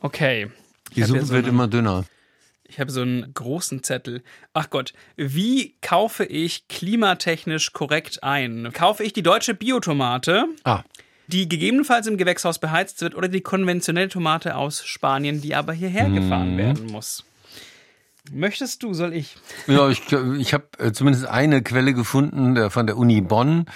Okay. 0.00 0.50
Ich 0.88 0.94
Die 0.96 1.02
Suppe 1.04 1.24
so 1.24 1.32
wird 1.32 1.46
immer 1.46 1.68
dünner. 1.68 2.04
Ich 2.64 2.80
habe 2.80 2.90
so 2.90 3.02
einen 3.02 3.32
großen 3.34 3.82
Zettel. 3.84 4.22
Ach 4.52 4.68
Gott, 4.70 4.92
wie 5.16 5.76
kaufe 5.80 6.24
ich 6.24 6.66
klimatechnisch 6.68 7.72
korrekt 7.72 8.22
ein? 8.24 8.70
Kaufe 8.72 9.04
ich 9.04 9.12
die 9.12 9.22
deutsche 9.22 9.54
Biotomate, 9.54 10.46
Ah, 10.64 10.82
die 11.28 11.48
gegebenenfalls 11.48 12.06
im 12.08 12.16
Gewächshaus 12.16 12.58
beheizt 12.58 13.00
wird, 13.00 13.14
oder 13.14 13.28
die 13.28 13.40
konventionelle 13.40 14.08
Tomate 14.08 14.56
aus 14.56 14.84
Spanien, 14.84 15.40
die 15.40 15.54
aber 15.54 15.72
hierher 15.72 16.10
gefahren 16.10 16.56
werden 16.56 16.86
muss? 16.86 17.24
Möchtest 18.32 18.82
du, 18.82 18.92
soll 18.94 19.14
ich? 19.14 19.36
Ja, 19.66 19.88
ich, 19.88 20.02
ich 20.38 20.54
habe 20.54 20.66
äh, 20.78 20.92
zumindest 20.92 21.26
eine 21.26 21.62
Quelle 21.62 21.94
gefunden 21.94 22.54
der, 22.54 22.70
von 22.70 22.86
der 22.86 22.96
Uni 22.96 23.20
Bonn. 23.20 23.66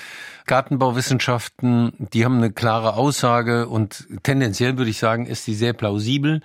Gartenbauwissenschaften, 0.47 1.93
die 2.13 2.25
haben 2.25 2.37
eine 2.37 2.53
klare 2.53 2.95
Aussage 2.95 3.69
und 3.69 4.07
tendenziell 4.23 4.77
würde 4.77 4.91
ich 4.91 4.99
sagen, 4.99 5.27
ist 5.27 5.47
die 5.47 5.55
sehr 5.55 5.73
plausibel. 5.73 6.43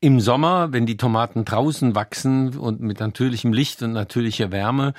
Im 0.00 0.20
Sommer, 0.20 0.72
wenn 0.72 0.86
die 0.86 0.96
Tomaten 0.96 1.44
draußen 1.44 1.94
wachsen 1.94 2.56
und 2.56 2.80
mit 2.80 3.00
natürlichem 3.00 3.52
Licht 3.52 3.82
und 3.82 3.92
natürlicher 3.92 4.50
Wärme, 4.50 4.94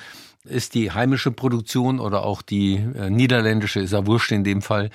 ist 0.46 0.74
die 0.74 0.92
heimische 0.92 1.32
Produktion 1.32 2.00
oder 2.00 2.24
auch 2.24 2.42
die 2.42 2.76
äh, 2.76 3.10
niederländische, 3.10 3.80
ist 3.80 3.94
ja 3.94 4.06
wurscht 4.08 4.32
in 4.32 4.44
dem 4.44 4.62
Fall, 4.62 4.90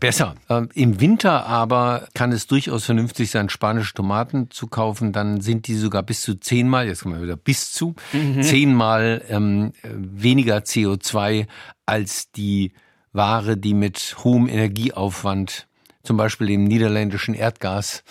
besser. 0.00 0.34
Ähm, 0.48 0.68
Im 0.74 1.00
Winter 1.00 1.46
aber 1.46 2.08
kann 2.14 2.32
es 2.32 2.46
durchaus 2.46 2.86
vernünftig 2.86 3.30
sein, 3.30 3.48
spanische 3.48 3.94
Tomaten 3.94 4.50
zu 4.50 4.66
kaufen. 4.66 5.12
Dann 5.12 5.40
sind 5.40 5.68
die 5.68 5.74
sogar 5.74 6.02
bis 6.02 6.22
zu 6.22 6.34
zehnmal, 6.34 6.86
jetzt 6.86 7.02
kommen 7.02 7.14
wir 7.16 7.22
wieder 7.22 7.36
bis 7.36 7.72
zu, 7.72 7.94
zehnmal 8.40 9.22
ähm, 9.28 9.72
weniger 9.82 10.58
CO2 10.58 11.46
als 11.86 12.30
die 12.32 12.72
Ware, 13.12 13.56
die 13.56 13.74
mit 13.74 14.16
hohem 14.24 14.48
Energieaufwand, 14.48 15.66
zum 16.02 16.16
Beispiel 16.16 16.46
dem 16.46 16.64
niederländischen 16.64 17.34
Erdgas, 17.34 18.04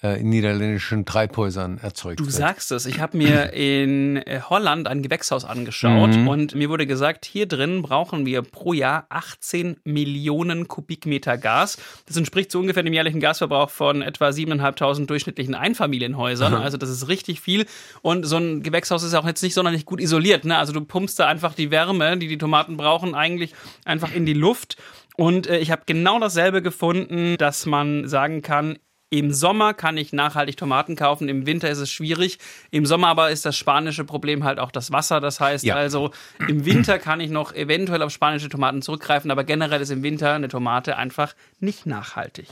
in 0.00 0.28
niederländischen 0.28 1.04
Treibhäusern 1.06 1.78
erzeugt 1.78 2.20
Du 2.20 2.24
wird. 2.24 2.34
sagst 2.34 2.70
es. 2.70 2.86
Ich 2.86 3.00
habe 3.00 3.16
mir 3.16 3.52
in 3.52 4.16
äh, 4.18 4.40
Holland 4.48 4.86
ein 4.86 5.02
Gewächshaus 5.02 5.44
angeschaut 5.44 6.14
und 6.16 6.54
mir 6.54 6.68
wurde 6.70 6.86
gesagt, 6.86 7.24
hier 7.24 7.46
drin 7.46 7.82
brauchen 7.82 8.24
wir 8.24 8.42
pro 8.42 8.72
Jahr 8.72 9.06
18 9.08 9.78
Millionen 9.84 10.68
Kubikmeter 10.68 11.36
Gas. 11.36 11.78
Das 12.06 12.16
entspricht 12.16 12.52
so 12.52 12.60
ungefähr 12.60 12.84
dem 12.84 12.92
jährlichen 12.92 13.18
Gasverbrauch 13.18 13.70
von 13.70 14.02
etwa 14.02 14.28
7.500 14.28 15.06
durchschnittlichen 15.06 15.54
Einfamilienhäusern. 15.56 16.54
Also 16.54 16.76
das 16.76 16.90
ist 16.90 17.08
richtig 17.08 17.40
viel. 17.40 17.66
Und 18.02 18.24
so 18.24 18.36
ein 18.36 18.62
Gewächshaus 18.62 19.02
ist 19.02 19.14
auch 19.14 19.26
jetzt 19.26 19.42
nicht 19.42 19.54
sonderlich 19.54 19.84
gut 19.84 20.00
isoliert. 20.00 20.44
Ne? 20.44 20.56
Also 20.56 20.72
du 20.72 20.80
pumpst 20.80 21.18
da 21.18 21.26
einfach 21.26 21.54
die 21.54 21.70
Wärme, 21.70 22.16
die 22.18 22.28
die 22.28 22.38
Tomaten 22.38 22.76
brauchen, 22.76 23.14
eigentlich 23.14 23.52
einfach 23.84 24.14
in 24.14 24.26
die 24.26 24.34
Luft. 24.34 24.76
Und 25.16 25.48
äh, 25.48 25.58
ich 25.58 25.72
habe 25.72 25.82
genau 25.86 26.20
dasselbe 26.20 26.62
gefunden, 26.62 27.36
dass 27.36 27.66
man 27.66 28.06
sagen 28.06 28.42
kann, 28.42 28.78
im 29.10 29.32
Sommer 29.32 29.72
kann 29.74 29.96
ich 29.96 30.12
nachhaltig 30.12 30.56
Tomaten 30.56 30.94
kaufen, 30.96 31.28
im 31.28 31.46
Winter 31.46 31.70
ist 31.70 31.78
es 31.78 31.90
schwierig. 31.90 32.38
Im 32.70 32.84
Sommer 32.84 33.08
aber 33.08 33.30
ist 33.30 33.46
das 33.46 33.56
spanische 33.56 34.04
Problem 34.04 34.44
halt 34.44 34.58
auch 34.58 34.70
das 34.70 34.92
Wasser. 34.92 35.20
Das 35.20 35.40
heißt 35.40 35.64
Ja. 35.64 35.76
also, 35.76 36.10
im 36.46 36.64
Winter 36.66 36.98
kann 36.98 37.20
ich 37.20 37.30
noch 37.30 37.54
eventuell 37.54 38.02
auf 38.02 38.12
spanische 38.12 38.48
Tomaten 38.50 38.82
zurückgreifen, 38.82 39.30
aber 39.30 39.44
generell 39.44 39.80
ist 39.80 39.90
im 39.90 40.02
Winter 40.02 40.34
eine 40.34 40.48
Tomate 40.48 40.96
einfach 40.96 41.34
nicht 41.58 41.86
nachhaltig. 41.86 42.46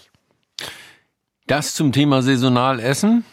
Das 1.46 1.74
zum 1.74 1.92
Thema 1.92 2.22
saisonal 2.22 2.80
essen. 2.80 3.24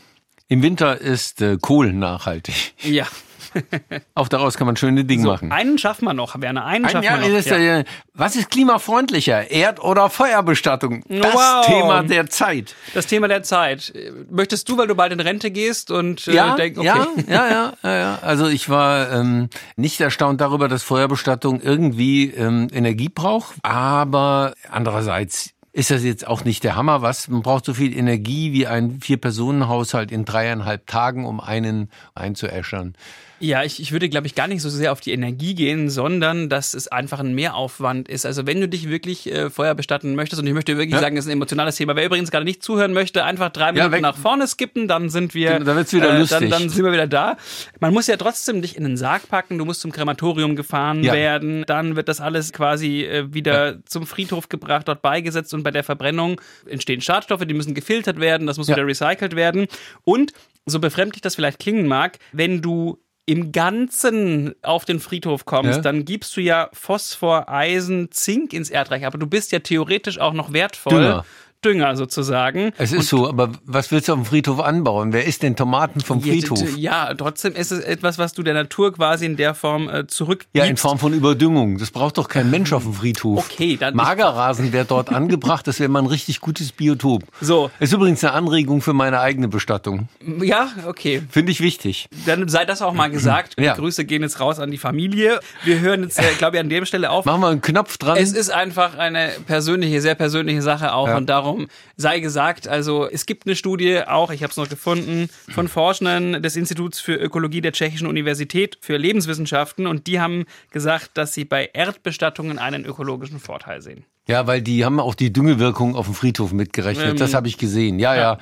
Im 0.50 0.62
Winter 0.62 1.00
ist 1.00 1.42
äh, 1.42 1.58
Kohl 1.60 1.94
nachhaltig. 1.94 2.74
Ja, 2.84 3.08
Auch 4.16 4.28
daraus 4.28 4.58
kann 4.58 4.68
man 4.68 4.76
schöne 4.76 5.06
Dinge 5.06 5.24
so, 5.24 5.30
machen. 5.30 5.52
einen 5.52 5.78
schaffen 5.78 6.06
wir 6.06 6.14
noch, 6.14 6.40
Werner, 6.40 6.66
einen 6.66 6.86
Ein, 6.86 6.92
schaffen 6.92 7.04
ja, 7.06 7.22
wir 7.22 7.30
noch. 7.30 7.38
ist, 7.38 7.48
äh, 7.52 7.84
Was 8.14 8.36
ist 8.36 8.50
klimafreundlicher? 8.52 9.50
Erd- 9.52 9.82
oder 9.84 10.10
Feuerbestattung? 10.10 11.04
Das 11.08 11.34
Wow. 11.34 11.66
Thema 11.66 12.04
der 12.04 12.30
Zeit. 12.30 12.76
Das 12.94 13.08
Thema 13.08 13.28
der 13.28 13.44
Zeit. 13.44 13.94
Möchtest 14.30 14.68
du, 14.70 14.78
weil 14.78 14.88
du 14.88 14.96
bald 14.96 15.14
in 15.14 15.20
Rente 15.20 15.52
gehst 15.52 15.92
und 15.92 16.28
äh, 16.28 16.34
Ja, 16.34 16.56
denk, 16.56 16.78
okay. 16.78 16.88
ja, 16.88 17.08
ja, 17.28 17.50
ja, 17.50 17.74
ja, 17.84 17.98
ja. 17.98 18.20
Also 18.22 18.48
ich 18.48 18.70
war 18.70 19.12
ähm, 19.12 19.50
nicht 19.76 20.00
erstaunt 20.02 20.42
darüber, 20.42 20.68
dass 20.68 20.84
Feuerbestattung 20.84 21.62
irgendwie 21.62 22.30
ähm, 22.32 22.68
Energie 22.72 23.10
braucht, 23.10 23.56
aber 23.64 24.54
andererseits 24.70 25.53
ist 25.74 25.90
das 25.92 26.04
jetzt 26.04 26.26
auch 26.28 26.46
nicht 26.46 26.64
der 26.64 26.76
Hammer, 26.76 27.02
was? 27.02 27.28
Man 27.28 27.42
braucht 27.42 27.66
so 27.66 27.74
viel 27.74 27.98
Energie 27.98 28.54
wie 28.54 28.68
ein 28.68 29.02
Vier-Personen-Haushalt 29.02 30.12
in 30.12 30.24
dreieinhalb 30.24 30.86
Tagen, 30.88 31.26
um 31.26 31.40
einen 31.40 31.90
einzuäschern. 32.16 32.94
Ja, 33.40 33.62
ich, 33.64 33.82
ich 33.82 33.92
würde, 33.92 34.08
glaube 34.08 34.26
ich, 34.26 34.36
gar 34.36 34.48
nicht 34.48 34.62
so 34.62 34.70
sehr 34.70 34.94
auf 34.94 35.02
die 35.02 35.12
Energie 35.12 35.54
gehen, 35.54 35.90
sondern 35.90 36.48
dass 36.48 36.74
es 36.74 36.88
einfach 36.88 37.20
ein 37.20 37.36
Mehraufwand 37.36 38.08
ist. 38.08 38.26
Also 38.26 38.48
wenn 38.48 38.62
du 38.62 38.70
dich 38.70 38.88
wirklich 38.88 39.30
äh, 39.30 39.50
Feuer 39.50 39.76
bestatten 39.76 40.16
möchtest, 40.16 40.42
und 40.42 40.48
ich 40.48 40.54
möchte 40.54 40.78
wirklich 40.78 40.94
Ja. 40.94 41.00
sagen, 41.02 41.18
das 41.18 41.26
ist 41.26 41.30
ein 41.30 41.34
emotionales 41.34 41.76
Thema, 41.76 41.94
wer 41.98 42.06
übrigens 42.06 42.32
gerade 42.32 42.46
nicht 42.46 42.64
zuhören 42.64 42.94
möchte, 42.94 43.26
einfach 43.26 43.50
drei 43.50 43.74
Minuten 43.74 43.92
weg. 43.92 44.02
nach 44.02 44.16
vorne 44.16 44.48
skippen, 44.48 44.88
dann 44.88 45.10
sind 45.10 45.34
wir, 45.34 45.60
Da 45.60 45.76
wird's 45.76 45.92
wieder 45.92 46.14
äh, 46.16 46.20
lustig. 46.20 46.40
Dann, 46.40 46.50
dann 46.52 46.70
sind 46.70 46.86
wir 46.86 46.94
wieder 46.94 47.08
da. 47.08 47.36
Man 47.82 47.94
muss 47.94 48.08
ja 48.08 48.16
trotzdem 48.16 48.62
dich 48.62 48.78
in 48.78 48.84
den 48.86 48.96
Sarg 48.96 49.28
packen, 49.28 49.58
du 49.58 49.66
musst 49.66 49.82
zum 49.82 49.92
Krematorium 49.92 50.56
gefahren 50.56 51.04
Ja. 51.04 51.12
werden, 51.12 51.66
dann 51.68 51.98
wird 51.98 52.08
das 52.08 52.22
alles 52.22 52.54
quasi 52.54 53.04
äh, 53.04 53.34
wieder 53.34 53.84
zum 53.84 54.08
Friedhof 54.08 54.48
gebracht, 54.48 54.88
dort 54.88 55.02
beigesetzt 55.02 55.54
und 55.54 55.63
bei 55.64 55.72
der 55.72 55.84
Verbrennung 55.84 56.40
entstehen 56.68 57.02
Schadstoffe, 57.02 57.46
die 57.46 57.54
müssen 57.54 57.74
gefiltert 57.74 58.20
werden, 58.20 58.46
das 58.48 58.58
muss 58.58 58.68
Ja. 58.68 58.76
wieder 58.76 58.86
recycelt 58.88 59.36
werden. 59.36 59.68
Und 60.04 60.34
so 60.66 60.80
befremdlich 60.80 61.22
das 61.22 61.36
vielleicht 61.36 61.60
klingen 61.60 61.88
mag, 61.88 62.20
wenn 62.32 62.62
du 62.62 63.00
im 63.26 63.52
Ganzen 63.54 64.54
auf 64.64 64.84
den 64.86 65.00
Friedhof 65.00 65.46
kommst, 65.46 65.78
Ja. 65.78 65.82
dann 65.82 66.04
gibst 66.04 66.36
du 66.36 66.42
ja 66.42 66.70
Phosphor, 66.74 67.50
Eisen, 67.50 68.12
Zink 68.12 68.52
ins 68.54 68.70
Erdreich, 68.70 69.06
aber 69.06 69.18
du 69.18 69.28
bist 69.28 69.52
ja 69.54 69.60
theoretisch 69.60 70.20
auch 70.20 70.34
noch 70.34 70.52
wertvoll. 70.54 70.94
Dünger. 71.02 71.26
Dünger 71.66 71.96
sozusagen. 71.96 72.72
Es 72.78 72.92
ist 72.92 73.10
so, 73.10 73.28
aber 73.28 73.50
was 73.66 73.92
willst 73.92 74.08
du 74.08 74.14
auf 74.14 74.20
dem 74.20 74.26
Friedhof 74.26 74.60
anbauen? 74.60 75.14
Wer 75.14 75.26
isst 75.26 75.44
denn 75.44 75.56
Tomaten 75.56 76.02
vom 76.02 76.22
Friedhof? 76.22 76.60
Ja, 76.78 77.08
ja, 77.10 77.14
trotzdem 77.16 77.54
ist 77.56 77.72
es 77.72 77.84
etwas, 77.84 78.18
was 78.18 78.34
du 78.34 78.44
der 78.44 78.54
Natur 78.54 78.94
quasi 78.94 79.26
in 79.26 79.38
der 79.38 79.54
Form 79.56 79.90
äh, 79.90 80.08
zurückgibst. 80.08 80.50
Ja, 80.56 80.66
in 80.66 80.78
Form 80.78 81.00
von 81.00 81.14
Überdüngung. 81.14 81.78
Das 81.78 81.92
braucht 81.92 82.18
doch 82.18 82.28
kein 82.28 82.50
Mensch 82.50 82.74
auf 82.74 82.84
dem 82.84 82.94
Friedhof. 82.94 83.50
Okay, 83.50 83.78
dann- 83.78 83.96
Magerrasen 83.96 84.72
wäre 84.74 84.86
dort 84.86 85.10
angebracht, 85.14 85.68
das 85.68 85.80
wäre 85.80 85.90
mal 85.90 86.00
ein 86.00 86.06
richtig 86.08 86.42
gutes 86.42 86.72
Biotop. 86.72 87.24
So. 87.42 87.72
Ist 87.80 87.94
übrigens 87.94 88.24
eine 88.24 88.34
Anregung 88.34 88.82
für 88.82 88.94
meine 88.94 89.20
eigene 89.20 89.48
Bestattung. 89.48 90.08
Ja, 90.42 90.70
okay. 90.88 91.22
Finde 91.30 91.52
ich 91.52 91.62
wichtig. 91.62 92.08
Dann 92.26 92.48
sei 92.50 92.66
das 92.66 92.82
auch 92.82 92.94
mal 92.94 93.10
gesagt. 93.10 93.56
Ja. 93.60 93.74
Die 93.74 93.80
Grüße 93.82 94.06
gehen 94.06 94.22
jetzt 94.22 94.40
raus 94.40 94.60
an 94.60 94.72
die 94.72 94.78
Familie. 94.78 95.40
Wir 95.64 95.80
hören 95.80 96.04
jetzt, 96.04 96.20
äh, 96.20 96.24
glaube 96.38 96.58
ich, 96.58 96.62
an 96.62 96.70
der 96.70 96.86
Stelle 96.86 97.10
auf. 97.10 97.26
Machen 97.26 97.42
wir 97.42 97.48
einen 97.50 97.62
Knopf 97.62 97.98
dran. 97.98 98.18
Es 98.18 98.34
ist 98.34 98.50
einfach 98.50 98.98
eine 98.98 99.30
persönliche, 99.46 100.02
sehr 100.02 100.16
persönliche 100.16 100.62
Sache 100.62 100.94
auch 100.94 101.08
Ja. 101.08 101.18
und 101.18 101.28
darum 101.28 101.53
Raum. 101.54 101.68
Sei 101.96 102.20
gesagt, 102.20 102.68
also 102.68 103.08
es 103.10 103.26
gibt 103.26 103.46
eine 103.46 103.56
Studie 103.56 104.02
auch, 104.06 104.32
ich 104.32 104.44
habe 104.44 104.52
es 104.52 104.58
noch 104.58 104.70
gefunden, 104.70 105.30
von 105.50 105.68
Forschenden 105.68 106.42
des 106.42 106.56
Instituts 106.56 107.00
für 107.00 107.16
Ökologie 107.16 107.62
der 107.62 107.72
Tschechischen 107.72 108.08
Universität 108.08 108.78
für 108.82 108.98
Lebenswissenschaften 108.98 109.88
und 109.88 110.08
die 110.08 110.20
haben 110.20 110.46
gesagt, 110.72 111.12
dass 111.16 111.34
sie 111.34 111.46
bei 111.46 111.70
Erdbestattungen 111.74 112.60
einen 112.60 112.86
ökologischen 112.86 113.40
Vorteil 113.40 113.82
sehen. 113.82 114.06
Ja, 114.28 114.48
weil 114.48 114.62
die 114.62 114.86
haben 114.86 115.00
auch 115.00 115.16
die 115.16 115.34
Düngewirkung 115.34 115.96
auf 115.96 116.06
dem 116.06 116.16
Friedhof 116.16 116.54
mitgerechnet. 116.54 117.12
Ähm, 117.12 117.18
das 117.18 117.34
habe 117.34 117.48
ich 117.48 117.58
gesehen. 117.58 118.00
Ja, 118.00 118.16
ja, 118.16 118.22
ja, 118.22 118.38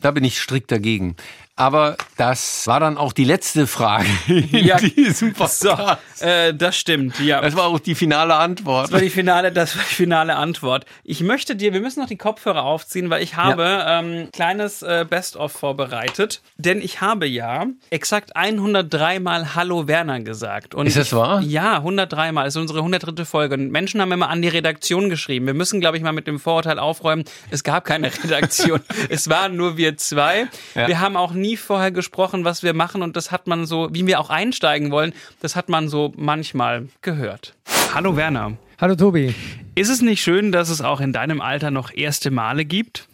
da 0.00 0.10
bin 0.10 0.24
ich 0.24 0.40
strikt 0.40 0.72
dagegen. 0.72 1.14
Aber 1.56 1.96
das 2.16 2.66
war 2.66 2.80
dann 2.80 2.96
auch 2.96 3.12
die 3.12 3.24
letzte 3.24 3.66
Frage 3.66 4.08
in 4.28 4.64
ja, 4.64 4.78
diesem 4.78 5.34
Podcast. 5.34 5.60
So, 5.60 6.24
äh, 6.24 6.54
das 6.54 6.76
stimmt, 6.76 7.18
ja. 7.20 7.40
Das 7.40 7.54
war 7.54 7.66
auch 7.66 7.78
die 7.78 7.94
finale 7.94 8.34
Antwort. 8.34 8.86
Das 8.86 8.92
war 8.92 9.00
die 9.00 9.10
finale, 9.10 9.52
das 9.52 9.76
war 9.76 9.84
die 9.88 9.94
finale 9.94 10.36
Antwort. 10.36 10.86
Ich 11.04 11.20
möchte 11.20 11.56
dir, 11.56 11.72
wir 11.74 11.80
müssen 11.80 12.00
noch 12.00 12.08
die 12.08 12.16
Kopfhörer 12.16 12.62
aufziehen, 12.64 13.10
weil 13.10 13.22
ich 13.22 13.36
habe 13.36 13.62
ja. 13.62 14.00
ähm, 14.00 14.28
kleines 14.32 14.82
äh, 14.82 15.04
Best-of 15.08 15.52
vorbereitet. 15.52 16.40
Denn 16.56 16.80
ich 16.80 17.00
habe 17.00 17.26
ja 17.26 17.66
exakt 17.90 18.36
103 18.36 19.20
Mal 19.20 19.54
Hallo 19.54 19.86
Werner 19.86 20.20
gesagt. 20.20 20.74
Und 20.74 20.86
Ist 20.86 20.96
das 20.96 21.12
wahr? 21.12 21.40
ja, 21.42 21.76
103 21.76 22.32
Mal. 22.32 22.44
Das 22.44 22.54
ist 22.54 22.60
unsere 22.60 22.78
103. 22.78 23.24
Folge. 23.24 23.56
Und 23.56 23.70
Menschen 23.70 24.00
haben 24.00 24.12
immer 24.12 24.30
an 24.30 24.40
die 24.40 24.48
Redaktion 24.48 25.10
geschrieben. 25.10 25.46
Wir 25.46 25.54
müssen, 25.54 25.80
glaube 25.80 25.96
ich, 25.96 26.02
mal 26.02 26.12
mit 26.12 26.26
dem 26.26 26.38
Vorurteil 26.40 26.78
aufräumen. 26.78 27.24
Es 27.50 27.64
gab 27.64 27.84
keine 27.84 28.10
Redaktion. 28.24 28.80
es 29.08 29.28
waren 29.28 29.56
nur 29.56 29.76
wir 29.76 29.96
zwei. 29.98 30.46
Ja. 30.74 30.88
Wir 30.88 31.00
haben 31.00 31.16
auch 31.16 31.32
nie 31.40 31.50
nie 31.50 31.56
vorher 31.56 31.90
gesprochen, 31.90 32.44
was 32.44 32.62
wir 32.62 32.74
machen 32.74 33.02
und 33.02 33.16
das 33.16 33.32
hat 33.32 33.48
man 33.48 33.66
so, 33.66 33.88
wie 33.92 34.06
wir 34.06 34.20
auch 34.20 34.30
einsteigen 34.30 34.92
wollen, 34.92 35.12
das 35.40 35.56
hat 35.56 35.68
man 35.68 35.88
so 35.88 36.12
manchmal 36.16 36.86
gehört. 37.02 37.54
Hallo 37.92 38.16
Werner. 38.16 38.56
Hallo 38.80 38.94
Tobi. 38.94 39.34
Ist 39.74 39.88
es 39.88 40.00
nicht 40.00 40.22
schön, 40.22 40.52
dass 40.52 40.70
es 40.70 40.80
auch 40.80 41.00
in 41.00 41.12
deinem 41.12 41.40
Alter 41.40 41.72
noch 41.72 41.92
erste 41.92 42.30
Male 42.30 42.64
gibt? 42.64 43.08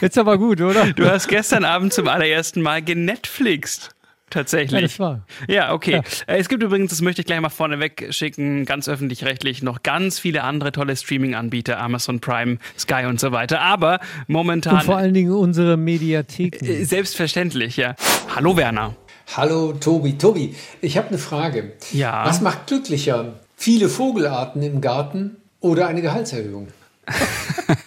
Jetzt 0.00 0.16
aber 0.16 0.38
gut, 0.38 0.60
oder? 0.60 0.92
Du 0.92 1.04
hast 1.10 1.26
gestern 1.28 1.64
Abend 1.64 1.92
zum 1.92 2.06
allerersten 2.06 2.62
Mal 2.62 2.80
genetflixt. 2.82 3.90
Tatsächlich. 4.32 4.72
Ja, 4.72 4.80
das 4.80 4.98
war. 4.98 5.20
Ja, 5.46 5.74
okay. 5.74 6.00
Ja. 6.26 6.34
Äh, 6.34 6.38
es 6.38 6.48
gibt 6.48 6.62
übrigens, 6.62 6.88
das 6.90 7.02
möchte 7.02 7.20
ich 7.20 7.26
gleich 7.26 7.38
mal 7.40 7.50
vorneweg 7.50 8.08
schicken, 8.10 8.64
ganz 8.64 8.88
öffentlich-rechtlich 8.88 9.62
noch 9.62 9.82
ganz 9.82 10.18
viele 10.18 10.42
andere 10.42 10.72
tolle 10.72 10.96
Streaming-Anbieter, 10.96 11.78
Amazon 11.78 12.20
Prime, 12.20 12.56
Sky 12.78 13.04
und 13.04 13.20
so 13.20 13.30
weiter. 13.32 13.60
Aber 13.60 14.00
momentan. 14.28 14.76
Und 14.76 14.84
vor 14.84 14.96
allen 14.96 15.12
Dingen 15.12 15.32
unsere 15.32 15.76
Mediatheken. 15.76 16.64
Äh, 16.64 16.84
selbstverständlich, 16.84 17.76
ja. 17.76 17.94
Hallo 18.34 18.56
Werner. 18.56 18.96
Hallo 19.36 19.74
Tobi. 19.74 20.16
Tobi, 20.16 20.54
ich 20.80 20.96
habe 20.96 21.08
eine 21.08 21.18
Frage. 21.18 21.72
Ja. 21.92 22.24
Was 22.24 22.40
macht 22.40 22.68
glücklicher? 22.68 23.34
Viele 23.54 23.90
Vogelarten 23.90 24.62
im 24.62 24.80
Garten 24.80 25.36
oder 25.60 25.88
eine 25.88 26.00
Gehaltserhöhung? 26.00 26.68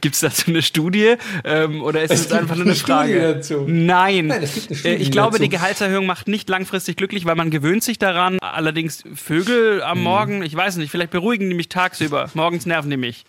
Gibt 0.00 0.14
es 0.14 0.20
dazu 0.20 0.50
eine 0.50 0.62
Studie 0.62 1.14
ähm, 1.44 1.82
oder 1.82 2.02
ist 2.02 2.12
es, 2.12 2.32
einfach 2.32 2.56
nur 2.56 2.64
eine, 2.64 2.72
eine 2.72 2.80
Frage? 2.80 3.34
Dazu. 3.34 3.64
Nein. 3.66 4.26
Nein 4.28 4.42
es 4.42 4.54
gibt 4.54 4.68
eine 4.68 4.78
Studie 4.78 4.94
ich 4.94 5.10
glaube, 5.10 5.32
dazu. 5.32 5.42
die 5.42 5.48
Gehaltserhöhung 5.48 6.06
macht 6.06 6.28
nicht 6.28 6.48
langfristig 6.48 6.96
glücklich, 6.96 7.24
weil 7.24 7.34
man 7.34 7.50
gewöhnt 7.50 7.82
sich 7.82 7.98
daran. 7.98 8.38
Allerdings 8.40 9.04
Vögel 9.14 9.82
am 9.82 9.98
hm. 9.98 10.04
Morgen, 10.04 10.42
ich 10.42 10.54
weiß 10.54 10.76
nicht, 10.76 10.90
vielleicht 10.90 11.10
beruhigen 11.10 11.48
die 11.48 11.54
mich 11.54 11.68
tagsüber. 11.68 12.30
Morgens 12.34 12.66
nerven 12.66 12.90
die 12.90 12.96
mich. 12.96 13.24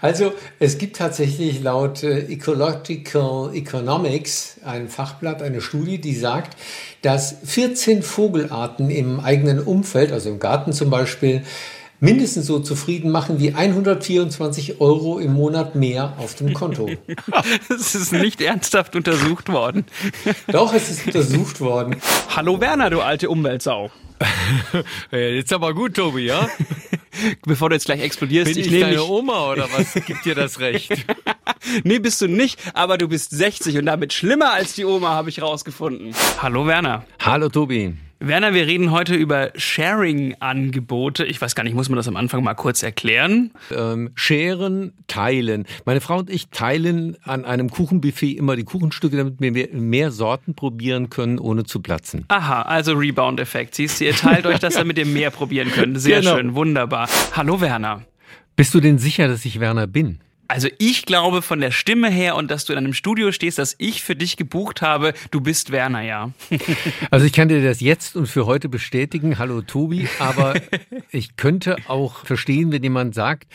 Also 0.00 0.32
es 0.58 0.78
gibt 0.78 0.96
tatsächlich 0.96 1.62
laut 1.62 2.02
äh, 2.02 2.20
Ecological 2.26 3.54
Economics 3.54 4.58
ein 4.64 4.88
Fachblatt, 4.88 5.42
eine 5.42 5.60
Studie, 5.60 5.98
die 5.98 6.14
sagt, 6.14 6.56
dass 7.02 7.36
14 7.44 8.02
Vogelarten 8.02 8.90
im 8.90 9.20
eigenen 9.20 9.60
Umfeld, 9.60 10.12
also 10.12 10.28
im 10.28 10.38
Garten 10.38 10.72
zum 10.72 10.90
Beispiel, 10.90 11.42
mindestens 12.00 12.46
so 12.46 12.58
zufrieden 12.60 13.10
machen 13.10 13.40
wie 13.40 13.54
124 13.54 14.80
Euro 14.80 15.18
im 15.18 15.34
Monat 15.34 15.74
mehr 15.74 16.14
auf 16.18 16.34
dem 16.34 16.52
Konto. 16.52 16.90
Es 17.68 17.94
ist 17.94 18.12
nicht 18.12 18.40
ernsthaft 18.40 18.96
untersucht 18.96 19.48
worden. 19.48 19.84
Doch, 20.48 20.74
es 20.74 20.90
ist 20.90 21.06
untersucht 21.06 21.60
worden. 21.60 21.96
Hallo 22.34 22.60
Werner, 22.60 22.90
du 22.90 23.00
alte 23.00 23.28
Umweltsau. 23.28 23.90
Jetzt 25.10 25.52
aber 25.52 25.74
gut, 25.74 25.94
Tobi, 25.94 26.26
ja? 26.26 26.48
Bevor 27.46 27.70
du 27.70 27.76
jetzt 27.76 27.86
gleich 27.86 28.02
explodierst. 28.02 28.52
Bin 28.52 28.60
ich, 28.60 28.70
ich 28.70 28.80
deine 28.80 29.02
Oma 29.02 29.52
oder 29.52 29.68
was 29.74 29.94
gibt 30.04 30.26
dir 30.26 30.34
das 30.34 30.60
Recht? 30.60 30.92
nee, 31.82 31.98
bist 31.98 32.20
du 32.20 32.26
nicht, 32.26 32.58
aber 32.74 32.98
du 32.98 33.08
bist 33.08 33.30
60 33.30 33.78
und 33.78 33.86
damit 33.86 34.12
schlimmer 34.12 34.52
als 34.52 34.74
die 34.74 34.84
Oma, 34.84 35.10
habe 35.10 35.30
ich 35.30 35.40
rausgefunden. 35.40 36.14
Hallo 36.42 36.66
Werner. 36.66 37.04
Hallo 37.18 37.48
Tobi. 37.48 37.94
Werner, 38.18 38.54
wir 38.54 38.66
reden 38.66 38.92
heute 38.92 39.14
über 39.14 39.50
Sharing-Angebote. 39.56 41.26
Ich 41.26 41.40
weiß 41.40 41.54
gar 41.54 41.64
nicht, 41.64 41.74
muss 41.74 41.90
man 41.90 41.96
das 41.96 42.08
am 42.08 42.16
Anfang 42.16 42.42
mal 42.42 42.54
kurz 42.54 42.82
erklären? 42.82 43.50
Ähm, 43.70 44.10
sharen, 44.14 44.94
teilen. 45.06 45.66
Meine 45.84 46.00
Frau 46.00 46.18
und 46.18 46.30
ich 46.30 46.48
teilen 46.48 47.18
an 47.24 47.44
einem 47.44 47.68
Kuchenbuffet 47.68 48.32
immer 48.32 48.56
die 48.56 48.64
Kuchenstücke, 48.64 49.18
damit 49.18 49.34
wir 49.40 49.52
mehr, 49.52 49.68
mehr 49.72 50.10
Sorten 50.10 50.54
probieren 50.54 51.10
können, 51.10 51.38
ohne 51.38 51.64
zu 51.64 51.80
platzen. 51.80 52.24
Aha, 52.28 52.62
also 52.62 52.94
Rebound-Effekt. 52.94 53.74
Siehst 53.74 54.00
du, 54.00 54.06
ihr 54.06 54.14
teilt 54.14 54.46
euch 54.46 54.60
das, 54.60 54.74
damit 54.76 54.96
ihr 54.96 55.06
mehr 55.06 55.30
probieren 55.30 55.70
könnt. 55.70 56.00
Sehr 56.00 56.20
genau. 56.20 56.36
schön, 56.36 56.54
wunderbar. 56.54 57.10
Hallo 57.34 57.60
Werner. 57.60 58.02
Bist 58.56 58.72
du 58.72 58.80
denn 58.80 58.98
sicher, 58.98 59.28
dass 59.28 59.44
ich 59.44 59.60
Werner 59.60 59.86
bin? 59.86 60.20
Also 60.48 60.68
ich 60.78 61.06
glaube 61.06 61.42
von 61.42 61.60
der 61.60 61.70
Stimme 61.70 62.10
her 62.10 62.36
und 62.36 62.50
dass 62.50 62.64
du 62.64 62.72
in 62.72 62.78
einem 62.78 62.94
Studio 62.94 63.32
stehst, 63.32 63.58
dass 63.58 63.74
ich 63.78 64.02
für 64.02 64.14
dich 64.14 64.36
gebucht 64.36 64.82
habe, 64.82 65.12
du 65.30 65.40
bist 65.40 65.72
Werner, 65.72 66.02
ja. 66.02 66.30
Also 67.10 67.26
ich 67.26 67.32
kann 67.32 67.48
dir 67.48 67.62
das 67.62 67.80
jetzt 67.80 68.16
und 68.16 68.26
für 68.26 68.46
heute 68.46 68.68
bestätigen. 68.68 69.38
Hallo 69.38 69.62
Tobi, 69.62 70.08
aber 70.18 70.54
ich 71.10 71.36
könnte 71.36 71.76
auch 71.88 72.24
verstehen, 72.24 72.72
wenn 72.72 72.82
jemand 72.82 73.14
sagt, 73.14 73.48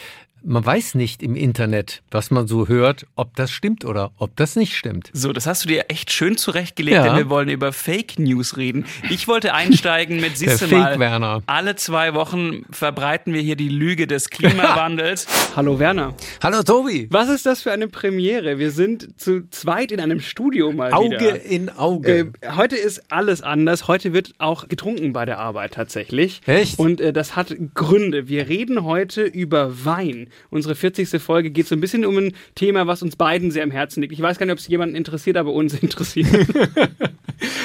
man 0.43 0.65
weiß 0.65 0.95
nicht 0.95 1.21
im 1.21 1.35
Internet, 1.35 2.01
was 2.09 2.31
man 2.31 2.47
so 2.47 2.67
hört, 2.67 3.05
ob 3.15 3.35
das 3.35 3.51
stimmt 3.51 3.85
oder 3.85 4.11
ob 4.17 4.35
das 4.35 4.55
nicht 4.55 4.75
stimmt. 4.75 5.09
So, 5.13 5.33
das 5.33 5.45
hast 5.45 5.63
du 5.63 5.67
dir 5.67 5.85
echt 5.89 6.11
schön 6.11 6.37
zurechtgelegt, 6.37 6.95
ja. 6.95 7.03
denn 7.03 7.15
wir 7.15 7.29
wollen 7.29 7.49
über 7.49 7.71
Fake 7.73 8.17
News 8.17 8.57
reden. 8.57 8.85
Ich 9.09 9.27
wollte 9.27 9.53
einsteigen 9.53 10.19
mit, 10.19 10.37
siehst 10.41 10.69
mal, 10.71 10.99
Werner. 10.99 11.43
alle 11.45 11.75
zwei 11.75 12.13
Wochen 12.13 12.63
verbreiten 12.71 13.33
wir 13.33 13.41
hier 13.41 13.55
die 13.55 13.69
Lüge 13.69 14.07
des 14.07 14.29
Klimawandels. 14.29 15.27
Hallo 15.55 15.79
Werner. 15.79 16.15
Hallo 16.41 16.63
Tobi. 16.63 17.07
Was 17.11 17.29
ist 17.29 17.45
das 17.45 17.61
für 17.61 17.71
eine 17.71 17.87
Premiere? 17.87 18.57
Wir 18.57 18.71
sind 18.71 19.19
zu 19.19 19.47
zweit 19.49 19.91
in 19.91 19.99
einem 19.99 20.19
Studio 20.19 20.71
mal 20.71 20.91
Auge 20.93 21.11
wieder. 21.11 21.41
in 21.43 21.69
Auge. 21.69 22.31
Äh, 22.41 22.51
heute 22.55 22.77
ist 22.77 23.11
alles 23.11 23.41
anders. 23.41 23.87
Heute 23.87 24.13
wird 24.13 24.33
auch 24.39 24.67
getrunken 24.67 25.13
bei 25.13 25.25
der 25.25 25.39
Arbeit 25.39 25.73
tatsächlich. 25.73 26.41
Echt? 26.47 26.79
Und 26.79 26.99
äh, 26.99 27.13
das 27.13 27.35
hat 27.35 27.55
Gründe. 27.73 28.27
Wir 28.27 28.49
reden 28.49 28.83
heute 28.83 29.23
über 29.23 29.85
Wein. 29.85 30.30
Unsere 30.49 30.75
40. 30.75 31.21
Folge 31.21 31.51
geht 31.51 31.67
so 31.67 31.75
ein 31.75 31.81
bisschen 31.81 32.05
um 32.05 32.17
ein 32.17 32.33
Thema, 32.55 32.87
was 32.87 33.01
uns 33.01 33.15
beiden 33.15 33.51
sehr 33.51 33.63
am 33.63 33.71
Herzen 33.71 34.01
liegt. 34.01 34.13
Ich 34.13 34.21
weiß 34.21 34.37
gar 34.37 34.45
nicht, 34.45 34.53
ob 34.53 34.59
es 34.59 34.67
jemanden 34.67 34.95
interessiert, 34.95 35.37
aber 35.37 35.53
uns 35.53 35.73
interessiert. 35.73 36.27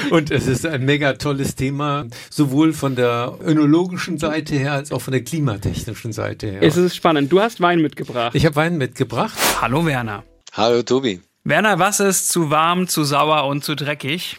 Und 0.09 0.31
es 0.31 0.47
ist 0.47 0.65
ein 0.65 0.85
mega 0.85 1.13
tolles 1.13 1.55
Thema, 1.55 2.05
sowohl 2.29 2.73
von 2.73 2.95
der 2.95 3.37
önologischen 3.45 4.17
Seite 4.17 4.55
her 4.55 4.73
als 4.73 4.91
auch 4.91 5.01
von 5.01 5.11
der 5.11 5.23
klimatechnischen 5.23 6.13
Seite 6.13 6.47
her. 6.47 6.63
Es 6.63 6.77
ist 6.77 6.95
spannend. 6.95 7.31
Du 7.31 7.39
hast 7.41 7.61
Wein 7.61 7.81
mitgebracht. 7.81 8.35
Ich 8.35 8.45
habe 8.45 8.55
Wein 8.55 8.77
mitgebracht. 8.77 9.37
Hallo 9.61 9.85
Werner. 9.85 10.23
Hallo 10.53 10.81
Tobi. 10.81 11.21
Werner, 11.43 11.79
was 11.79 11.99
ist 11.99 12.29
zu 12.29 12.49
warm, 12.49 12.87
zu 12.87 13.03
sauer 13.03 13.45
und 13.45 13.63
zu 13.63 13.75
dreckig? 13.75 14.37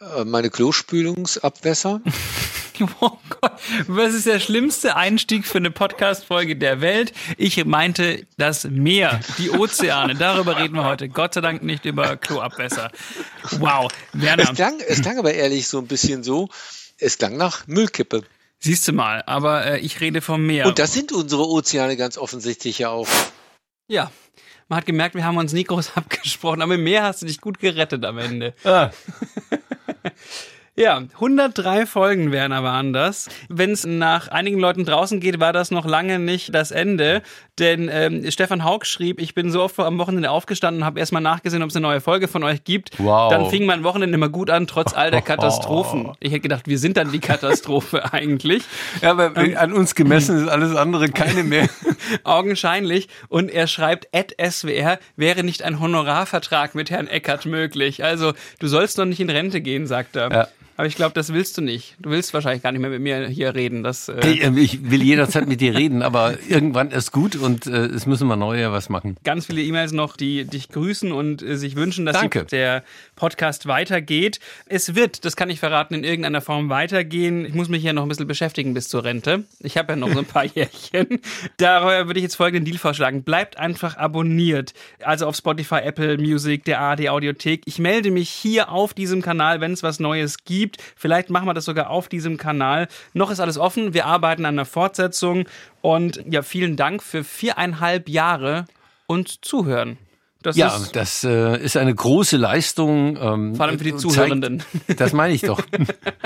Äh, 0.00 0.24
meine 0.24 0.50
Klospülungsabwässer. 0.50 2.00
Oh 3.00 3.18
Gott, 3.40 3.52
was 3.86 4.14
ist 4.14 4.26
der 4.26 4.40
schlimmste 4.40 4.96
Einstieg 4.96 5.46
für 5.46 5.58
eine 5.58 5.70
Podcast-Folge 5.70 6.56
der 6.56 6.80
Welt? 6.80 7.12
Ich 7.36 7.64
meinte 7.64 8.26
das 8.38 8.64
Meer, 8.64 9.20
die 9.38 9.50
Ozeane. 9.50 10.14
Darüber 10.14 10.58
reden 10.58 10.74
wir 10.74 10.84
heute. 10.84 11.08
Gott 11.08 11.34
sei 11.34 11.40
Dank 11.40 11.62
nicht 11.62 11.84
über 11.84 12.16
Kloabwässer. 12.16 12.90
Wow, 13.58 13.90
Werner. 14.12 14.44
Es 14.44 14.54
klang, 14.54 14.74
es 14.86 15.02
klang 15.02 15.18
aber 15.18 15.34
ehrlich 15.34 15.68
so 15.68 15.78
ein 15.78 15.86
bisschen 15.86 16.22
so, 16.22 16.48
es 16.98 17.18
klang 17.18 17.36
nach 17.36 17.66
Müllkippe. 17.66 18.22
Siehst 18.58 18.86
du 18.88 18.92
mal, 18.92 19.22
aber 19.26 19.66
äh, 19.66 19.80
ich 19.80 20.00
rede 20.00 20.20
vom 20.20 20.46
Meer. 20.46 20.66
Und 20.66 20.78
das 20.78 20.92
sind 20.92 21.12
unsere 21.12 21.48
Ozeane 21.48 21.96
ganz 21.96 22.16
offensichtlich 22.18 22.78
ja 22.78 22.90
auch. 22.90 23.08
Ja, 23.88 24.10
man 24.68 24.78
hat 24.78 24.86
gemerkt, 24.86 25.14
wir 25.14 25.24
haben 25.24 25.36
uns 25.36 25.52
nie 25.52 25.64
groß 25.64 25.92
abgesprochen, 25.96 26.62
aber 26.62 26.74
im 26.76 26.84
Meer 26.84 27.04
hast 27.04 27.22
du 27.22 27.26
dich 27.26 27.40
gut 27.40 27.58
gerettet 27.58 28.04
am 28.04 28.18
Ende. 28.18 28.54
Ah. 28.64 28.90
Ja, 30.74 31.02
103 31.16 31.84
Folgen, 31.84 32.32
Werner, 32.32 32.62
waren 32.62 32.94
das. 32.94 33.28
Wenn 33.50 33.72
es 33.72 33.84
nach 33.84 34.28
einigen 34.28 34.58
Leuten 34.58 34.86
draußen 34.86 35.20
geht, 35.20 35.38
war 35.38 35.52
das 35.52 35.70
noch 35.70 35.84
lange 35.84 36.18
nicht 36.18 36.54
das 36.54 36.70
Ende. 36.70 37.20
Denn 37.58 37.90
ähm, 37.92 38.30
Stefan 38.30 38.64
Haug 38.64 38.86
schrieb, 38.86 39.20
ich 39.20 39.34
bin 39.34 39.50
so 39.50 39.62
oft 39.62 39.78
am 39.78 39.98
Wochenende 39.98 40.30
aufgestanden 40.30 40.80
und 40.80 40.86
habe 40.86 40.98
erstmal 40.98 41.20
nachgesehen, 41.20 41.62
ob 41.62 41.68
es 41.68 41.76
eine 41.76 41.82
neue 41.82 42.00
Folge 42.00 42.26
von 42.26 42.42
euch 42.42 42.64
gibt. 42.64 42.98
Wow. 42.98 43.30
Dann 43.30 43.50
fing 43.50 43.66
mein 43.66 43.84
Wochenende 43.84 44.14
immer 44.14 44.30
gut 44.30 44.48
an, 44.48 44.66
trotz 44.66 44.94
all 44.94 45.10
der 45.10 45.20
Katastrophen. 45.20 46.12
Ich 46.20 46.30
hätte 46.30 46.40
gedacht, 46.40 46.66
wir 46.66 46.78
sind 46.78 46.96
dann 46.96 47.12
die 47.12 47.20
Katastrophe 47.20 48.10
eigentlich. 48.14 48.62
Ja, 49.02 49.10
aber 49.10 49.36
ähm, 49.36 49.58
an 49.58 49.74
uns 49.74 49.94
gemessen 49.94 50.42
ist 50.42 50.48
alles 50.48 50.74
andere 50.74 51.10
keine 51.10 51.44
mehr. 51.44 51.68
Augenscheinlich. 52.24 53.08
Und 53.28 53.50
er 53.50 53.66
schreibt, 53.66 54.08
at 54.16 54.34
SWR 54.40 54.98
wäre 55.16 55.44
nicht 55.44 55.62
ein 55.64 55.80
Honorarvertrag 55.80 56.74
mit 56.74 56.90
Herrn 56.90 57.08
Eckert 57.08 57.44
möglich. 57.44 58.02
Also, 58.02 58.32
du 58.58 58.68
sollst 58.68 58.96
noch 58.96 59.04
nicht 59.04 59.20
in 59.20 59.28
Rente 59.28 59.60
gehen, 59.60 59.86
sagt 59.86 60.16
er. 60.16 60.30
Ja. 60.32 60.48
Aber 60.76 60.86
ich 60.86 60.96
glaube, 60.96 61.12
das 61.14 61.32
willst 61.32 61.58
du 61.58 61.62
nicht. 61.62 61.96
Du 62.00 62.10
willst 62.10 62.32
wahrscheinlich 62.34 62.62
gar 62.62 62.72
nicht 62.72 62.80
mehr 62.80 62.90
mit 62.90 63.00
mir 63.00 63.28
hier 63.28 63.54
reden. 63.54 63.82
Das, 63.82 64.08
äh 64.08 64.38
ähm, 64.40 64.56
ich 64.56 64.90
will 64.90 65.02
jederzeit 65.02 65.46
mit 65.46 65.60
dir 65.60 65.74
reden, 65.74 66.02
aber 66.02 66.38
irgendwann 66.48 66.90
ist 66.90 67.12
gut 67.12 67.36
und 67.36 67.66
äh, 67.66 67.86
es 67.86 68.06
müssen 68.06 68.26
wir 68.28 68.36
neue 68.36 68.72
was 68.72 68.88
machen. 68.88 69.16
ganz 69.24 69.46
viele 69.46 69.62
E-Mails 69.62 69.92
noch, 69.92 70.16
die 70.16 70.44
dich 70.44 70.68
grüßen 70.70 71.12
und 71.12 71.42
äh, 71.42 71.56
sich 71.56 71.76
wünschen, 71.76 72.06
dass 72.06 72.16
Danke. 72.16 72.44
der 72.44 72.84
Podcast 73.16 73.66
weitergeht. 73.66 74.40
Es 74.66 74.94
wird, 74.94 75.24
das 75.24 75.36
kann 75.36 75.50
ich 75.50 75.60
verraten, 75.60 75.94
in 75.94 76.04
irgendeiner 76.04 76.40
Form 76.40 76.70
weitergehen. 76.70 77.44
Ich 77.44 77.54
muss 77.54 77.68
mich 77.68 77.82
ja 77.82 77.92
noch 77.92 78.02
ein 78.02 78.08
bisschen 78.08 78.26
beschäftigen 78.26 78.72
bis 78.74 78.88
zur 78.88 79.04
Rente. 79.04 79.44
Ich 79.60 79.76
habe 79.76 79.92
ja 79.92 79.96
noch 79.96 80.12
so 80.12 80.20
ein 80.20 80.24
paar 80.24 80.44
Jährchen. 80.54 81.20
Daher 81.58 82.06
würde 82.06 82.18
ich 82.18 82.24
jetzt 82.24 82.36
folgenden 82.36 82.64
Deal 82.64 82.78
vorschlagen. 82.78 83.22
Bleibt 83.22 83.58
einfach 83.58 83.96
abonniert. 83.96 84.72
Also 85.02 85.26
auf 85.26 85.36
Spotify, 85.36 85.80
Apple 85.82 86.18
Music, 86.18 86.64
der 86.64 86.80
ARD 86.80 87.08
Audiothek. 87.08 87.62
Ich 87.66 87.78
melde 87.78 88.10
mich 88.10 88.30
hier 88.30 88.70
auf 88.70 88.94
diesem 88.94 89.20
Kanal, 89.22 89.60
wenn 89.60 89.72
es 89.72 89.82
was 89.82 90.00
Neues 90.00 90.44
gibt. 90.44 90.61
Vielleicht 90.96 91.30
machen 91.30 91.46
wir 91.46 91.54
das 91.54 91.64
sogar 91.64 91.90
auf 91.90 92.08
diesem 92.08 92.36
Kanal. 92.36 92.88
Noch 93.12 93.30
ist 93.30 93.40
alles 93.40 93.58
offen. 93.58 93.94
Wir 93.94 94.06
arbeiten 94.06 94.44
an 94.44 94.54
einer 94.54 94.64
Fortsetzung. 94.64 95.46
Und 95.80 96.22
ja, 96.28 96.42
vielen 96.42 96.76
Dank 96.76 97.02
für 97.02 97.24
viereinhalb 97.24 98.08
Jahre 98.08 98.66
und 99.06 99.44
Zuhören. 99.44 99.98
Das 100.42 100.56
Ja, 100.56 100.76
ist 100.76 100.96
das 100.96 101.24
äh, 101.24 101.62
ist 101.62 101.76
eine 101.76 101.94
große 101.94 102.36
Leistung. 102.36 103.16
Ähm, 103.20 103.54
vor 103.54 103.66
allem 103.66 103.78
für 103.78 103.84
die 103.84 103.96
Zuhörenden. 103.96 104.60
Zeigt, 104.60 105.00
das 105.00 105.12
meine 105.12 105.34
ich 105.34 105.42
doch. 105.42 105.62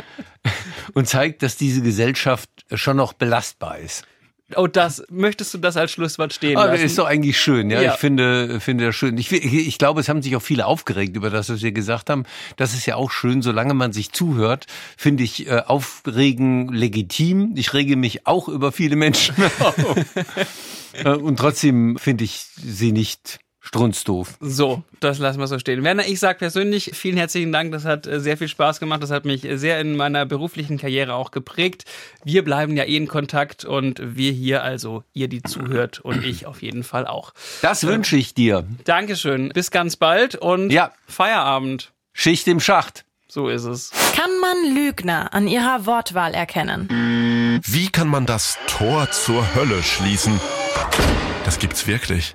und 0.94 1.07
zeigt, 1.07 1.42
dass 1.42 1.57
diese 1.57 1.83
Gesellschaft 1.83 2.49
schon 2.72 2.96
noch 2.96 3.12
belastbar 3.12 3.79
ist. 3.79 4.05
Oh, 4.54 4.68
das, 4.68 5.02
möchtest 5.11 5.52
du 5.54 5.59
das 5.59 5.76
als 5.76 5.90
Schlusswort 5.90 6.32
stehen 6.32 6.56
Aber 6.56 6.68
lassen? 6.70 6.85
ist 6.85 6.98
doch 6.98 7.06
eigentlich 7.06 7.40
schön, 7.40 7.68
ja. 7.68 7.80
Ja. 7.80 7.94
Ich 7.94 7.98
finde, 7.98 8.61
finde 8.61 8.87
das 8.87 8.94
schön. 8.94 9.18
Ich, 9.18 9.32
ich, 9.32 9.66
ich 9.66 9.78
glaube, 9.78 10.00
es 10.00 10.09
haben 10.09 10.22
sich 10.22 10.37
auch 10.37 10.42
viele 10.42 10.66
aufgeregt 10.66 11.16
über 11.16 11.30
das, 11.30 11.48
was 11.48 11.62
wir 11.62 11.72
gesagt 11.72 12.11
haben. 12.11 12.22
Das 12.56 12.72
ist 12.72 12.87
ja 12.87 12.94
auch 12.94 13.11
schön, 13.11 13.42
solange 13.42 13.74
man 13.74 13.92
sich 13.92 14.12
zuhört, 14.12 14.66
finde 14.96 15.24
ich 15.24 15.48
äh, 15.48 15.62
Aufregen 15.66 16.68
legitim. 16.72 17.54
Ich 17.56 17.72
rege 17.74 17.96
mich 17.96 18.26
auch 18.28 18.48
über 18.48 18.70
viele 18.70 18.94
Menschen 18.96 19.35
auf. 19.61 19.74
Äh, 21.04 21.11
Und 21.11 21.37
trotzdem 21.38 21.98
finde 21.98 22.24
ich 22.24 22.46
sie 22.56 22.90
nicht 22.90 23.38
strunzdoof. 23.66 24.37
So, 24.40 24.83
das 25.00 25.18
lassen 25.18 25.40
wir 25.40 25.46
so 25.48 25.59
stehen. 25.59 25.83
Werner, 25.83 26.07
ich 26.07 26.20
sage 26.20 26.38
persönlich 26.38 26.92
vielen 26.94 27.16
herzlichen 27.16 27.50
Dank. 27.52 27.72
Das 27.72 27.85
hat 27.85 28.07
äh, 28.07 28.20
sehr 28.20 28.37
viel 28.37 28.48
Spaß 28.48 28.79
gemacht. 28.81 29.02
Das 29.02 29.11
hat 29.11 29.24
mich 29.24 29.44
äh, 29.44 29.57
sehr 29.59 29.81
in 29.81 29.96
meiner 29.96 30.24
beruflichen 30.24 30.79
Karriere 30.79 31.14
auch 31.14 31.33
geprägt. 31.33 31.85
Wir 32.24 32.44
bleiben 32.44 32.76
ja 32.76 32.85
eh 32.85 32.96
in 32.96 33.09
Kontakt 33.09 33.64
und 33.64 34.00
wir 34.02 34.31
hier, 34.33 34.62
also 34.62 35.02
ihr, 35.12 35.29
die 35.29 35.42
zuhört 35.42 35.98
und 36.00 36.24
ich 36.24 36.46
auf 36.46 36.62
jeden 36.62 36.85
Fall 36.85 37.07
auch. 37.07 37.33
Das 37.62 37.85
wünsche 37.87 38.16
ich 38.16 38.35
dir. 38.35 38.64
Dankeschön. 38.85 39.48
Bis 39.50 39.70
ganz 39.70 39.96
bald 39.96 40.37
und 40.37 40.70
Ja. 40.70 40.92
Feierabend. 41.07 41.92
Schicht 42.12 42.46
im 42.48 42.61
Schacht. 42.61 43.05
So 43.29 43.48
ist 43.48 43.64
es. 43.64 43.90
Kann 44.14 44.31
man 44.40 44.74
Lügner 44.74 45.35
an 45.35 45.48
ihrer 45.48 45.85
Wortwahl 45.85 46.33
erkennen? 46.35 47.61
Wie 47.64 47.88
kann 47.88 48.09
man 48.09 48.24
das 48.24 48.57
Tor 48.68 49.11
zur 49.11 49.55
Hölle 49.55 49.83
schließen? 49.83 50.40
Das 51.44 51.59
gibt's 51.59 51.87
wirklich. 51.87 52.35